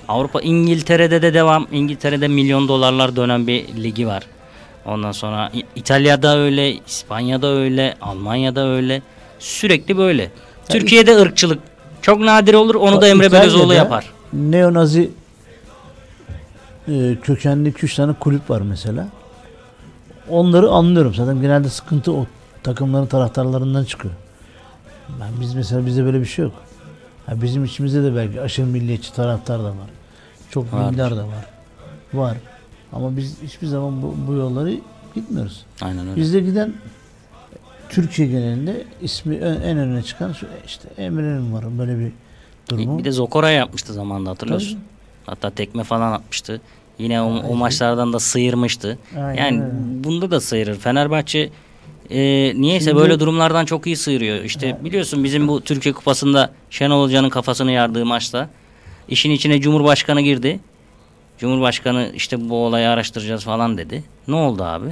[0.07, 1.67] Avrupa İngiltere'de de devam.
[1.71, 4.23] İngiltere'de milyon dolarlar dönen bir ligi var.
[4.85, 9.01] Ondan sonra İtalya'da öyle, İspanya'da öyle, Almanya'da öyle.
[9.39, 10.31] Sürekli böyle.
[10.69, 11.59] Türkiye'de ırkçılık
[12.01, 12.75] çok nadir olur.
[12.75, 14.05] Onu da Emre İtalya'da Belözoğlu yapar.
[14.33, 15.11] Neonazi
[16.87, 19.07] e, kökenli 2-3 tane kulüp var mesela.
[20.29, 21.13] Onları anlıyorum.
[21.13, 22.25] Zaten genelde sıkıntı o
[22.63, 24.13] takımların taraftarlarından çıkıyor.
[25.09, 26.53] Ben biz mesela bizde böyle bir şey yok.
[27.25, 29.89] Ha, bizim içimizde de belki aşırı milliyetçi taraftar da var.
[30.49, 30.93] Çok Vardır.
[30.93, 31.45] dindar da var.
[32.13, 32.37] Var.
[32.95, 34.77] Ama biz hiçbir zaman bu, bu yolları
[35.15, 35.65] gitmiyoruz.
[35.81, 36.15] Aynen öyle.
[36.21, 36.73] Bizde giden
[37.89, 42.11] Türkiye genelinde ismi en öne çıkan şu işte Emre'nin var böyle bir
[42.69, 42.99] durumu.
[42.99, 44.79] Bir de Zokora yapmıştı zamanında hatırlıyorsun.
[45.25, 46.61] Hatta tekme falan atmıştı.
[46.99, 48.97] Yine o, o maçlardan da sıyırmıştı.
[49.17, 49.63] Aynen yani
[50.03, 50.75] bunda da sıyırır.
[50.79, 51.49] Fenerbahçe
[52.09, 52.17] e,
[52.55, 54.43] niyeyse Şimdi- böyle durumlardan çok iyi sıyırıyor.
[54.43, 58.49] İşte biliyorsun bizim bu Türkiye Kupası'nda Şenol Hoca'nın kafasını yardığı maçta
[59.07, 60.59] işin içine Cumhurbaşkanı girdi.
[61.37, 64.03] Cumhurbaşkanı işte bu olayı araştıracağız falan dedi.
[64.27, 64.87] Ne oldu abi?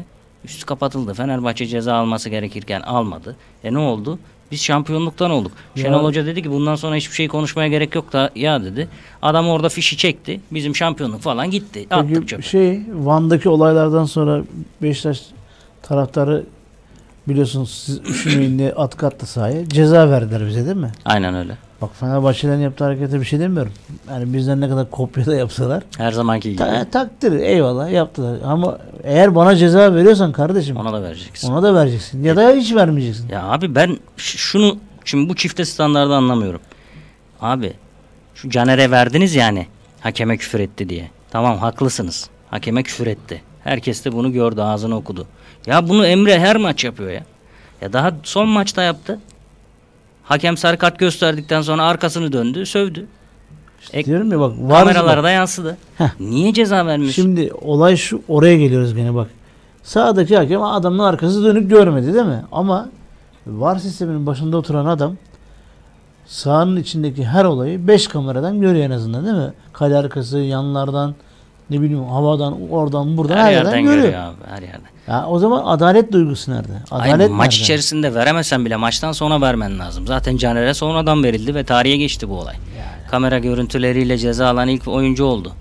[0.45, 1.13] Üstü kapatıldı.
[1.13, 3.35] Fenerbahçe ceza alması gerekirken almadı.
[3.63, 4.19] E ne oldu?
[4.51, 5.51] Biz şampiyonluktan olduk.
[5.75, 8.87] Şenol Hoca dedi ki bundan sonra hiçbir şey konuşmaya gerek yok da ya dedi.
[9.21, 10.41] Adam orada fişi çekti.
[10.51, 11.87] Bizim şampiyonluk falan gitti.
[11.89, 12.43] Attık Peki çöpe.
[12.43, 14.43] şey Van'daki olaylardan sonra
[14.81, 15.21] Beşiktaş
[15.81, 16.43] taraftarı
[17.27, 19.69] biliyorsunuz siz üşümeyin diye at kattı sahaya.
[19.69, 20.91] Ceza verdiler bize değil mi?
[21.05, 21.57] Aynen öyle.
[21.83, 23.71] Bak Fenerbahçelerin yaptığı harekete bir şey demiyorum.
[24.09, 25.83] Yani bizden ne kadar kopya da yapsalar.
[25.97, 26.57] Her zamanki gibi.
[26.57, 28.39] Ta- takdir eyvallah yaptılar.
[28.45, 31.51] Ama eğer bana ceza veriyorsan kardeşim Ona da vereceksin.
[31.51, 32.23] ona da vereceksin.
[32.23, 33.29] Ya da hiç vermeyeceksin.
[33.29, 36.61] Ya abi ben şunu şimdi bu çifte standardı anlamıyorum.
[37.41, 37.73] Abi
[38.35, 39.67] şu Caner'e verdiniz yani
[40.01, 41.09] hakeme küfür etti diye.
[41.31, 42.29] Tamam haklısınız.
[42.49, 43.41] Hakeme küfür etti.
[43.63, 45.27] Herkes de bunu gördü ağzını okudu.
[45.65, 47.23] Ya bunu Emre her maç yapıyor ya.
[47.81, 49.19] Ya daha son maçta yaptı.
[50.23, 53.05] Hakem sarı kart gösterdikten sonra arkasını döndü, sövdü.
[53.93, 55.77] Ek- Diyorum ya bak var Kameralara da yansıdı.
[55.97, 56.09] Heh.
[56.19, 57.21] Niye ceza vermiyorsun?
[57.23, 59.27] Şimdi olay şu oraya geliyoruz gene bak.
[59.83, 62.43] Sağdaki hakem adamın arkası dönüp görmedi değil mi?
[62.51, 62.89] Ama
[63.47, 65.15] var sisteminin başında oturan adam
[66.25, 69.53] sahanın içindeki her olayı 5 kameradan görüyor en azından değil mi?
[69.73, 71.15] Kale arkası, yanlardan,
[71.69, 74.03] ne bileyim havadan, oradan, buradan her, her yerden yerden görüyor.
[74.03, 74.93] görüyor abi, her yerden.
[75.07, 76.71] Ya o zaman adalet duygusu nerede?
[76.91, 77.61] Adalet maç nerede?
[77.63, 80.07] içerisinde veremesen bile maçtan sonra vermen lazım.
[80.07, 82.55] Zaten Caner'e sonradan verildi ve tarihe geçti bu olay.
[83.11, 85.51] Kamera görüntüleriyle ceza alan ilk oyuncu oldu.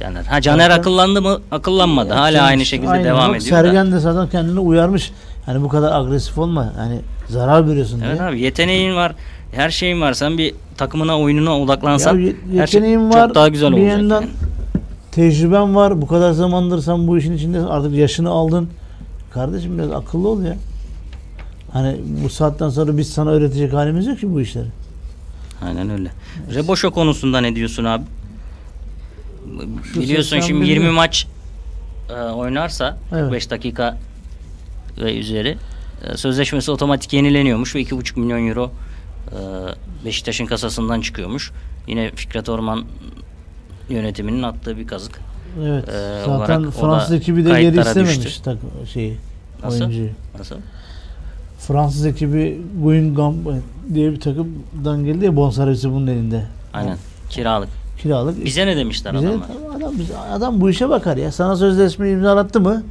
[0.00, 0.24] Caner.
[0.24, 1.38] Ha Caner Zaten- akıllandı mı?
[1.50, 2.12] Akıllanmadı.
[2.14, 3.04] Hala aynı şekilde Aynen.
[3.04, 3.62] devam Bak, ediyor.
[3.62, 5.12] Sergen de zaten kendini uyarmış.
[5.46, 6.72] Hani bu kadar agresif olma.
[6.76, 8.28] Hani zarar veriyorsun Evet diye.
[8.28, 9.12] abi yeteneğin var.
[9.52, 10.12] Her şeyin var.
[10.12, 13.34] Sen bir takımına oyununa odaklansan Ya ye- her şey yeteneğin çok var.
[13.34, 13.90] daha güzel bir olacak.
[13.98, 14.30] yandan yani.
[15.16, 16.02] Tecrüben var.
[16.02, 18.68] Bu kadar zamandır sen bu işin içinde artık yaşını aldın.
[19.30, 20.56] Kardeşim biraz akıllı ol ya.
[21.72, 24.66] Hani bu saatten sonra biz sana öğretecek halimiz yok ki bu işleri.
[25.64, 26.10] Aynen öyle.
[26.54, 28.04] Reboşo konusunda ne diyorsun abi?
[29.94, 31.26] Biliyorsun 81 şimdi 20 'de maç
[32.10, 33.22] e, oynarsa Evet.
[33.22, 33.98] 45 dakika
[34.98, 35.56] ve üzeri
[36.04, 38.70] e, sözleşmesi otomatik yenileniyormuş ve 2,5 milyon euro
[39.30, 39.36] e,
[40.04, 41.52] Beşiktaş'ın kasasından çıkıyormuş.
[41.86, 42.84] Yine Fikret Orman
[43.88, 45.20] yönetiminin attığı bir kazık.
[45.64, 45.88] Evet.
[45.88, 48.56] Ee, Zaten Fransız ekibi de geri istememiş tak
[48.92, 49.16] şeyi
[49.64, 49.80] Nasıl?
[49.80, 50.08] oyuncuyu.
[50.38, 50.56] Nasıl?
[51.58, 53.36] Fransız ekibi Guingamp
[53.94, 56.42] diye bir takımdan geldi ya bonservisi bunun elinde.
[56.72, 56.96] Aynen.
[57.30, 57.68] Kiralık.
[58.02, 58.44] Kiralık.
[58.44, 59.46] Bize ne demişler Bize- adamlar?
[59.76, 59.94] adam,
[60.32, 61.32] adam bu işe bakar ya.
[61.32, 62.82] Sana sözleşmeyi imzalattı mı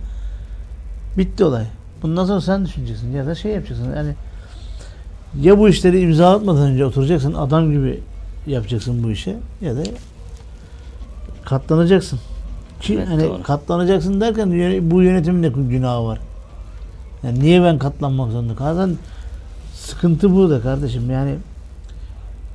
[1.17, 1.65] bitti olay.
[2.01, 3.95] Bundan sonra sen düşüneceksin ya da şey yapacaksın.
[3.95, 4.11] Yani
[5.41, 7.99] ya bu işleri imza atmadan önce oturacaksın adam gibi
[8.47, 9.81] yapacaksın bu işe ya da
[11.45, 12.19] katlanacaksın.
[12.81, 13.43] Ki Evet, hani doğru.
[13.43, 14.51] katlanacaksın derken
[14.91, 16.19] bu yönetimin de günahı var.
[17.23, 18.53] Yani niye ben katlanmak zorunda?
[18.59, 18.95] Zaten
[19.73, 21.11] sıkıntı burada kardeşim.
[21.11, 21.35] Yani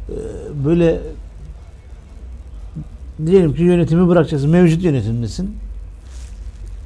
[0.09, 0.17] e,
[0.65, 1.01] böyle
[3.27, 4.51] diyelim ki yönetimi bırakacaksın.
[4.51, 5.57] Mevcut yönetimdesin.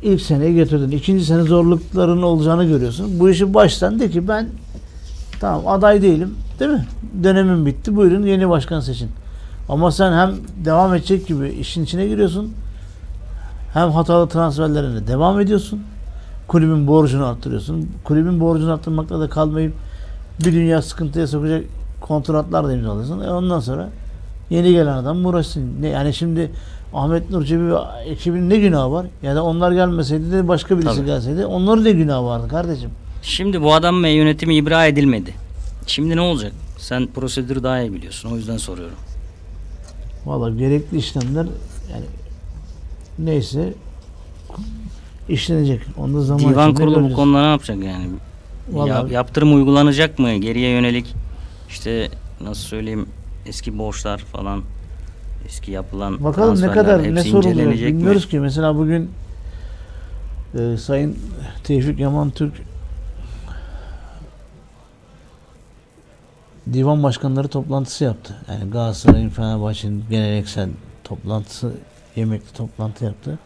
[0.03, 0.91] İlk seneyi getirdin.
[0.97, 3.21] İkinci sene zorlukların olacağını görüyorsun.
[3.21, 4.49] Bu işi baştan de ki ben
[5.41, 6.35] tamam aday değilim.
[6.61, 6.87] Değil mi?
[7.23, 7.97] Dönemim bitti.
[7.97, 9.11] Buyurun yeni başkan seçin.
[9.69, 10.35] Ama sen hem
[10.65, 12.53] devam edecek gibi işin içine giriyorsun.
[13.75, 15.83] Hem hatalı transferlerine devam ediyorsun.
[16.49, 17.91] Kulübün borcunu arttırıyorsun.
[18.05, 19.73] Kulübün borcunu arttırmakla da kalmayıp
[20.45, 21.65] bir dünya sıkıntıya sokacak
[22.01, 23.21] kontratlar da imzalıyorsun.
[23.21, 23.89] E ondan sonra
[24.51, 25.83] yeni gelen adam uğraşsın.
[25.83, 26.51] Ne, yani şimdi
[26.95, 29.07] Ahmet Nur Çebi ve ekibinin ne günahı var?
[29.23, 31.07] Ya da onlar gelmeseydi de başka birisi Tabii.
[31.07, 32.91] gelseydi onların ne günahı vardı kardeşim?
[33.23, 35.35] Şimdi bu adam ve yönetimi ibra edilmedi.
[35.87, 36.53] Şimdi ne olacak?
[36.79, 38.31] Sen prosedürü daha iyi biliyorsun.
[38.33, 38.97] O yüzden soruyorum.
[40.27, 41.47] Valla gerekli işlemler
[41.93, 42.05] yani
[43.19, 43.75] neyse
[45.29, 45.81] işlenecek.
[45.99, 47.17] Onda zaman Divan kurulu bu göreceğiz.
[47.17, 48.07] konuda ne yapacak yani?
[48.73, 50.35] Vallahi- Ya- yaptırım uygulanacak mı?
[50.35, 51.15] Geriye yönelik
[51.69, 52.09] işte
[52.41, 53.07] nasıl söyleyeyim
[53.47, 54.63] eski borçlar falan
[55.47, 57.99] eski yapılan Bakalım ne kadar ne soruluyor incelenecek mi?
[57.99, 58.41] bilmiyoruz ki.
[58.41, 59.11] Mesela bugün
[60.59, 61.19] e, Sayın
[61.65, 62.53] Tevfik Yaman Türk
[66.73, 68.37] divan başkanları toplantısı yaptı.
[68.49, 70.69] Yani Galatasaray'ın Fenerbahçe'nin geleneksel
[71.05, 71.73] toplantısı
[72.17, 73.39] yemekli toplantı yaptı.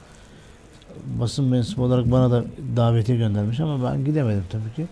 [1.07, 2.45] Basın mensubu olarak bana da
[2.77, 4.87] davetiye göndermiş ama ben gidemedim tabii ki.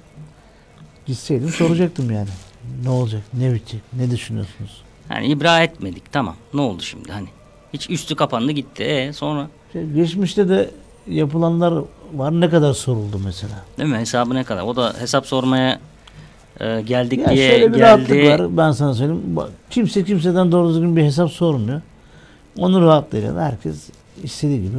[1.06, 2.28] Gitseydim soracaktım yani.
[2.82, 3.22] Ne olacak?
[3.34, 3.80] Ne bitecek?
[3.92, 4.82] Ne düşünüyorsunuz?
[5.10, 6.36] Yani ibra etmedik tamam.
[6.54, 7.26] Ne oldu şimdi hani?
[7.72, 8.82] Hiç üstü kapandı gitti.
[8.84, 10.70] E sonra Şey, geçmişte de
[11.08, 11.82] yapılanlar
[12.14, 12.40] var.
[12.40, 13.54] Ne kadar soruldu mesela?
[13.78, 13.96] değil mi?
[13.96, 14.62] Hesabı ne kadar?
[14.62, 15.80] O da hesap sormaya
[16.61, 18.28] e, geldik Ya diye şöyle bir geldi.
[18.28, 18.57] var.
[18.57, 19.22] Ben sana söyleyeyim.
[19.70, 21.80] Kimse kimseden doğru düzgün bir hesap sormuyor.
[22.59, 23.88] Onun rahatlığıyla da herkes
[24.22, 24.76] istediği gibi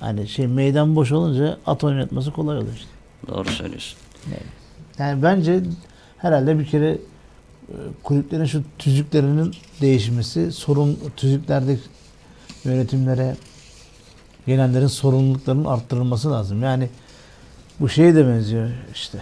[0.00, 2.88] hani şey meydan boş olunca at oynatması kolay oluyor işte.
[3.28, 3.98] Doğru söylüyorsun.
[4.98, 5.60] Yani bence
[6.18, 6.98] herhalde bir kere e,
[8.02, 11.80] kulüplerin şu tüzüklerinin değişmesi, sorun tüzüklerdeki
[12.64, 13.36] yönetimlere
[14.46, 16.62] gelenlerin sorumluluklarının arttırılması lazım.
[16.62, 16.88] Yani
[17.80, 19.18] bu şeye de benziyor işte.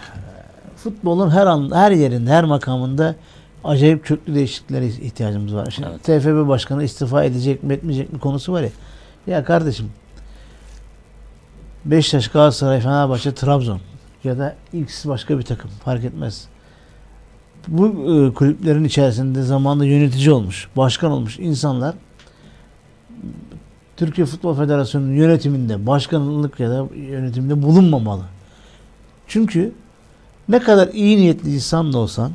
[0.77, 3.15] Futbolun her an her yerinde, her makamında
[3.63, 5.71] acayip köklü değişikliklere ihtiyacımız var.
[5.71, 6.03] Şimdi Evet.
[6.03, 8.69] TFF başkanı istifa edecek mi, etmeyecek mi konusu var ya.
[9.27, 9.89] Ya kardeşim
[11.85, 13.79] Beşiktaş, Galatasaray, Fenerbahçe, Trabzon
[14.23, 16.47] ya da X başka bir takım fark etmez.
[17.67, 21.95] Bu e, kulüplerin içerisinde zamanında yönetici olmuş, başkan olmuş insanlar
[23.97, 28.23] Türkiye Futbol Federasyonu'nun yönetiminde, başkanlık ya da yönetiminde bulunmamalı.
[29.27, 29.73] Çünkü
[30.49, 32.31] ne kadar iyi niyetli insan da olsan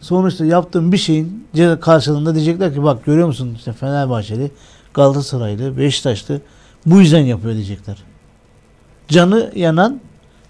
[0.00, 1.46] sonuçta yaptığın bir şeyin
[1.80, 4.50] karşılığında diyecekler ki bak görüyor musun işte Fenerbahçeli,
[4.94, 6.40] Galatasaraylı, Beşiktaşlı
[6.86, 7.96] bu yüzden yapıyor diyecekler.
[9.08, 10.00] Canı yanan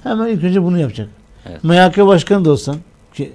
[0.02, 1.08] hemen ilk önce bunu yapacak.
[1.46, 1.64] Evet.
[1.64, 2.76] MHK başkanı da olsan
[3.14, 3.32] ki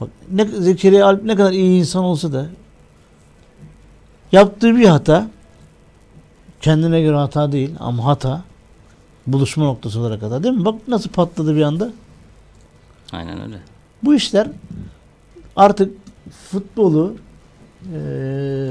[0.00, 2.46] bak ne Zekeriya Alp ne kadar iyi insan olsa da
[4.32, 5.26] yaptığı bir hata
[6.60, 8.42] kendine göre hata değil ama hata
[9.26, 10.64] buluşma noktası olarak hata değil mi?
[10.64, 11.90] Bak nasıl patladı bir anda.
[13.12, 13.56] Aynen öyle.
[14.02, 14.48] Bu işler
[15.56, 15.92] artık
[16.50, 17.14] futbolu
[17.94, 18.70] eee,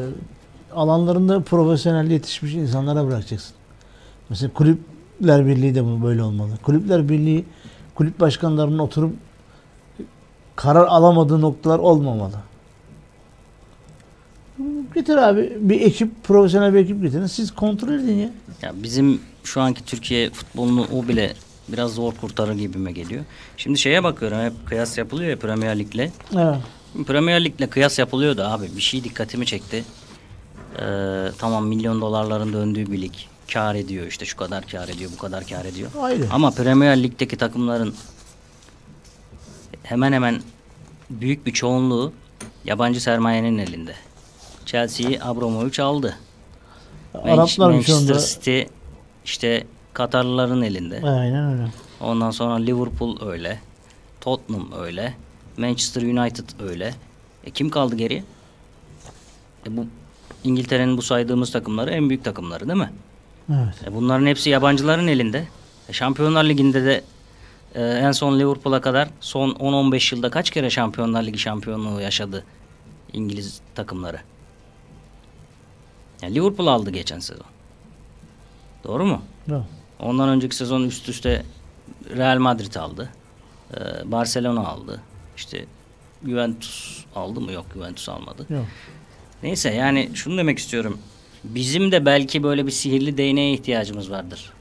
[0.74, 3.56] alanlarında profesyonel yetişmiş insanlara bırakacaksın.
[4.30, 6.52] Mesela kulüpler birliği de bu böyle olmalı.
[6.64, 7.46] Kulüpler birliği
[7.96, 9.16] kulüp başkanlarının oturup
[10.56, 12.36] karar alamadığı noktalar olmamalı.
[14.96, 17.26] Getir abi bir ekip, profesyonel bir ekip getirin.
[17.26, 18.30] Siz kontrol edin ya.
[18.62, 21.34] Ya bizim şu anki Türkiye futbolunu o bile
[21.74, 23.26] biraz zor kurtarır gibime geliyor.
[23.58, 26.10] Şimdi şeye bakıyorum hep kıyas yapılıyor ya Premier Lig'le.
[26.36, 26.56] Evet.
[27.08, 28.76] Premier Lig'le kıyas yapılıyordu abi.
[28.76, 29.84] Bir şey dikkatimi çekti.
[30.82, 33.14] Ee, tamam milyon dolarların döndüğü bir lig.
[33.54, 35.90] Kar ediyor işte şu kadar kar ediyor bu kadar kar ediyor.
[36.02, 36.28] Ayrı.
[36.32, 37.96] Ama Premier Lig'deki takımların
[39.84, 40.42] hemen hemen
[41.10, 42.14] büyük bir çoğunluğu
[42.66, 43.94] yabancı sermayenin elinde.
[44.66, 46.18] Chelsea'yi Abramovich aldı.
[47.14, 48.20] Araplar şey Manchester onda.
[48.20, 48.62] City
[49.26, 49.66] işte
[50.00, 51.02] Katarlıların elinde.
[51.04, 51.72] Aynen öyle.
[52.02, 53.60] Ondan sonra Liverpool öyle.
[54.22, 55.14] Tottenham öyle.
[55.58, 56.94] Manchester United öyle.
[57.44, 58.24] E kim kaldı geri?
[59.68, 59.86] E bu
[60.44, 62.92] İngiltere'nin bu saydığımız takımları en büyük takımları değil mi?
[63.50, 63.88] Evet.
[63.88, 65.48] E bunların hepsi yabancıların elinde.
[65.90, 67.04] E Şampiyonlar Ligi'nde de
[67.76, 72.46] e, en son Liverpool'a kadar son 10-15 yılda kaç kere Şampiyonlar Ligi şampiyonluğu yaşadı
[73.14, 74.20] İngiliz takımları?
[76.22, 77.46] Yani Liverpool aldı geçen sezon.
[78.84, 79.22] Doğru mu?
[79.48, 79.66] Bravo.
[80.00, 81.44] Ondan önceki sezon üst üste
[82.18, 83.10] Real Madrid aldı.
[83.74, 85.02] Ee, Barcelona aldı.
[85.38, 85.66] İşte
[86.26, 87.52] Juventus aldı mı?
[87.52, 88.46] Yok Juventus almadı.
[88.50, 88.66] Yok.
[89.44, 90.98] Neyse yani şunu demek istiyorum.
[91.44, 94.54] Bizim de belki böyle bir sihirli değneğe ihtiyacımız vardır.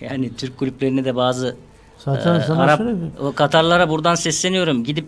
[0.00, 1.56] Yani Türk kulüplerine de bazı
[1.98, 2.80] Zaten e, Arap
[3.20, 4.84] o Katarlara buradan sesleniyorum.
[4.84, 5.06] Gidip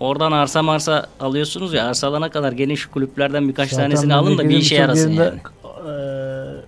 [0.00, 4.48] oradan arsa marsa alıyorsunuz ya arsa alana kadar geniş kulüplerden birkaç Zaten tanesini alın da
[4.48, 5.40] bir işe yarasın yani.
[5.64, 6.62] eee,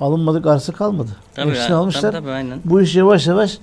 [0.00, 1.10] alınmadık arsa kalmadı.
[1.34, 2.02] Tabii Hepsini ya, almışlar.
[2.12, 2.58] tabii, tabii, aynen.
[2.64, 3.58] Bu iş yavaş yavaş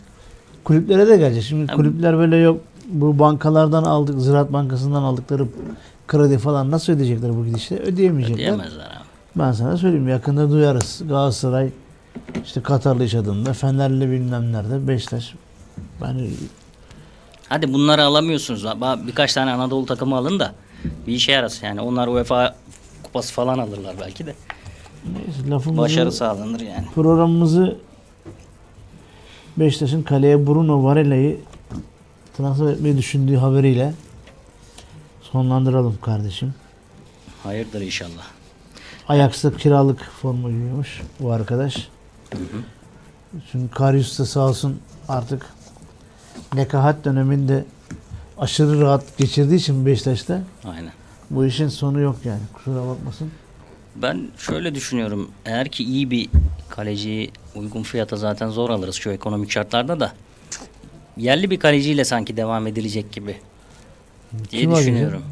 [0.63, 1.43] kulüplere de gelecek.
[1.43, 1.77] Şimdi Tabii.
[1.77, 2.61] kulüpler böyle yok.
[2.87, 5.47] Bu bankalardan aldık, Ziraat Bankası'ndan aldıkları
[6.07, 7.79] kredi falan nasıl ödeyecekler bu gidişle?
[7.79, 8.37] Ödeyemeyecekler.
[8.37, 9.03] Diyemezler abi.
[9.35, 11.01] Ben sana söyleyeyim yakında duyarız.
[11.07, 11.69] Galatasaray
[12.45, 15.33] işte Katarlı iş adında, Fenerli bilmem nerede, Beşiktaş.
[16.01, 16.29] Yani
[17.49, 18.65] Hadi bunları alamıyorsunuz.
[19.07, 20.51] Birkaç tane Anadolu takımı alın da
[21.07, 21.67] bir işe yarasın.
[21.67, 22.55] Yani onlar UEFA
[23.03, 24.35] kupası falan alırlar belki de.
[25.05, 26.85] Neyse lafımızı, Başarı sağlanır yani.
[26.95, 27.77] programımızı
[29.57, 31.39] Beşiktaş'ın kaleye Bruno Varela'yı
[32.37, 33.93] transfer etmeyi düşündüğü haberiyle
[35.21, 36.53] sonlandıralım kardeşim.
[37.43, 38.23] Hayırdır inşallah.
[39.07, 41.89] Ajax'ta kiralık forma giyiyormuş bu arkadaş.
[43.51, 45.45] Çünkü Karius da sağ olsun artık
[46.53, 47.65] nekahat döneminde
[48.37, 50.91] aşırı rahat geçirdiği için Beşiktaş'ta Aynen.
[51.29, 52.41] bu işin sonu yok yani.
[52.53, 53.31] Kusura bakmasın.
[53.95, 55.31] Ben şöyle düşünüyorum.
[55.45, 56.29] Eğer ki iyi bir
[56.69, 60.13] kaleciyi uygun fiyata zaten zor alırız şu ekonomik şartlarda da.
[61.17, 63.37] Yerli bir kaleciyle sanki devam edilecek gibi
[64.51, 65.23] diye Kim düşünüyorum.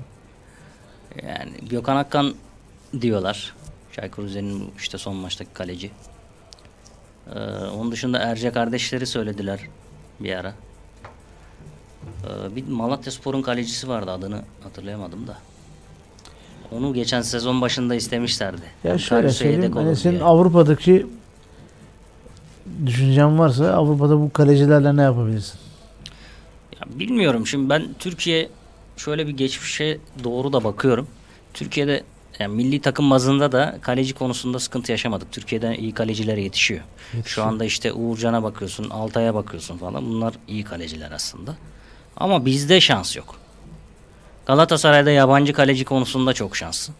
[1.27, 2.33] Yani Gökhan Akkan
[3.01, 3.53] diyorlar.
[3.91, 5.91] Çaykur Rize'nin işte son maçtaki kaleci.
[7.35, 9.59] Ee, onun dışında Erce kardeşleri söylediler
[10.19, 10.53] bir ara.
[12.23, 15.37] Ee, bir Malatya Spor'un kalecisi vardı adını hatırlayamadım da.
[16.71, 18.61] Onu geçen sezon başında istemişlerdi.
[18.83, 19.75] Ya şöyle Karius'a yedek söyleyeyim.
[19.87, 20.23] Hani senin diye.
[20.23, 21.05] Avrupa'daki
[22.85, 25.59] düşüncen varsa Avrupa'da bu kalecilerle ne yapabilirsin?
[26.79, 28.49] Ya bilmiyorum şimdi ben Türkiye
[28.97, 31.07] şöyle bir geçmişe doğru da bakıyorum.
[31.53, 32.03] Türkiye'de
[32.39, 35.31] yani milli takım bazında da kaleci konusunda sıkıntı yaşamadık.
[35.31, 36.81] Türkiye'de iyi kaleciler yetişiyor.
[37.25, 40.05] Şu anda işte Uğurcan'a bakıyorsun, Altay'a bakıyorsun falan.
[40.05, 41.55] Bunlar iyi kaleciler aslında.
[42.17, 43.35] Ama bizde şans yok.
[44.55, 46.93] Galatasaray'da yabancı kaleci konusunda çok şanslı.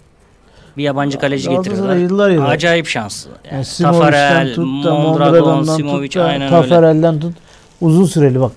[0.77, 1.95] Bir yabancı kaleci getiriyorlar.
[1.95, 3.29] yıllar yıllar- Acayip şanslı.
[3.45, 6.69] Yani Yani Tafarel, tut da Mondragon, Simovic da aynen öyle.
[6.69, 7.33] Tafarel'den tut.
[7.81, 8.51] Uzun süreli bak.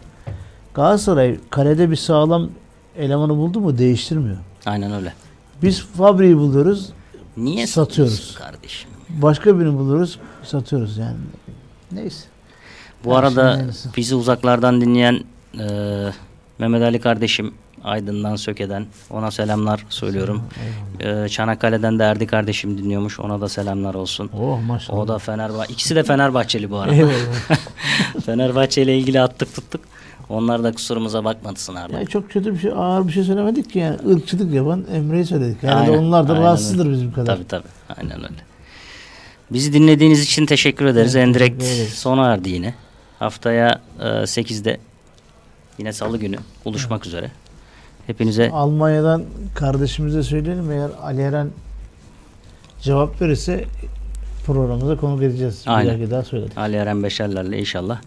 [0.74, 2.50] Galatasaray kalede bir sağlam
[2.98, 4.36] elemanı buldu mu değiştirmiyor.
[4.66, 5.12] Aynen öyle.
[5.62, 6.90] Biz Fabri'yi buluyoruz.
[7.36, 8.34] Niye Satıyoruz.
[8.34, 8.90] kardeşim?
[9.08, 10.18] Başka birini buluyoruz.
[10.42, 11.16] Satıyoruz yani.
[11.92, 12.24] Neyse.
[13.04, 13.60] Bu Her arada
[13.96, 15.20] bizi uzaklardan dinleyen
[15.60, 15.64] e,
[16.58, 17.54] Mehmet Ali kardeşim
[17.84, 20.42] Aydın'dan Söke'den ona selamlar söylüyorum.
[21.00, 23.20] E, Çanakkale'den de Erdi kardeşim dinliyormuş.
[23.20, 24.30] Ona da selamlar olsun.
[24.40, 24.98] Oh maşallah.
[24.98, 25.72] O da Fenerbahçe.
[25.72, 26.94] İkisi de Fenerbahçeli bu arada.
[28.26, 29.80] Fenerbahçe ile ilgili attık tuttuk.
[30.28, 31.90] Onlar da kusurumuza bakmasınlar.
[31.90, 35.62] Yani çok kötü bir şey, ağır bir şey söylemedik ki yani ırkçılık yapan Emre'yi söyledik.
[35.62, 36.96] Yani Aynen, onlar da aynen rahatsızdır öyle.
[36.96, 37.36] bizim kadar.
[37.36, 37.68] Tabii tabii.
[37.96, 38.42] Aynen öyle.
[39.50, 41.16] Bizi dinlediğiniz için teşekkür ederiz.
[41.16, 41.62] Evet, Endirekt
[41.92, 42.74] sona erdi yine.
[43.18, 44.78] Haftaya e, 8'de
[45.78, 47.30] yine salı günü buluşmak üzere.
[48.06, 49.24] Hepinize Almanya'dan
[49.54, 51.50] kardeşimize söyleyelim eğer Ali Eren
[52.82, 53.64] cevap verirse
[54.46, 55.62] programımıza konuk edeceğiz.
[55.66, 56.00] Aynen.
[56.00, 56.58] Bir daha söyledik.
[56.58, 58.00] Ali Eren Beşerler'le inşallah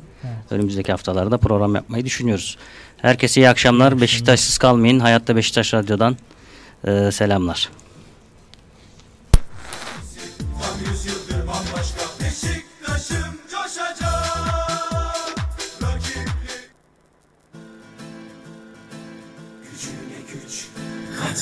[0.51, 2.57] önümüzdeki haftalarda program yapmayı düşünüyoruz.
[2.97, 4.01] Herkese iyi akşamlar.
[4.01, 4.99] Beşiktaşsız kalmayın.
[4.99, 6.17] Hayatta Beşiktaş Radyo'dan
[6.87, 7.69] e, selamlar.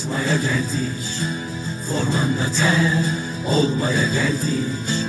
[0.06, 1.22] Katmaya geldik
[1.90, 3.06] Formanda ter.
[3.46, 5.06] Olmaya geldik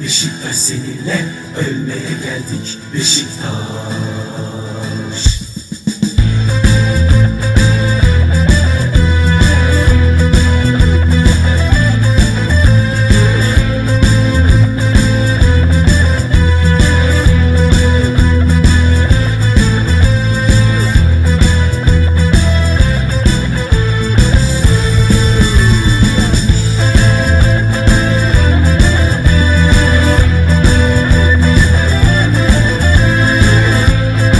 [0.00, 1.24] Beşiktaş seninle
[1.56, 4.75] ölmeye geldik Beşiktaş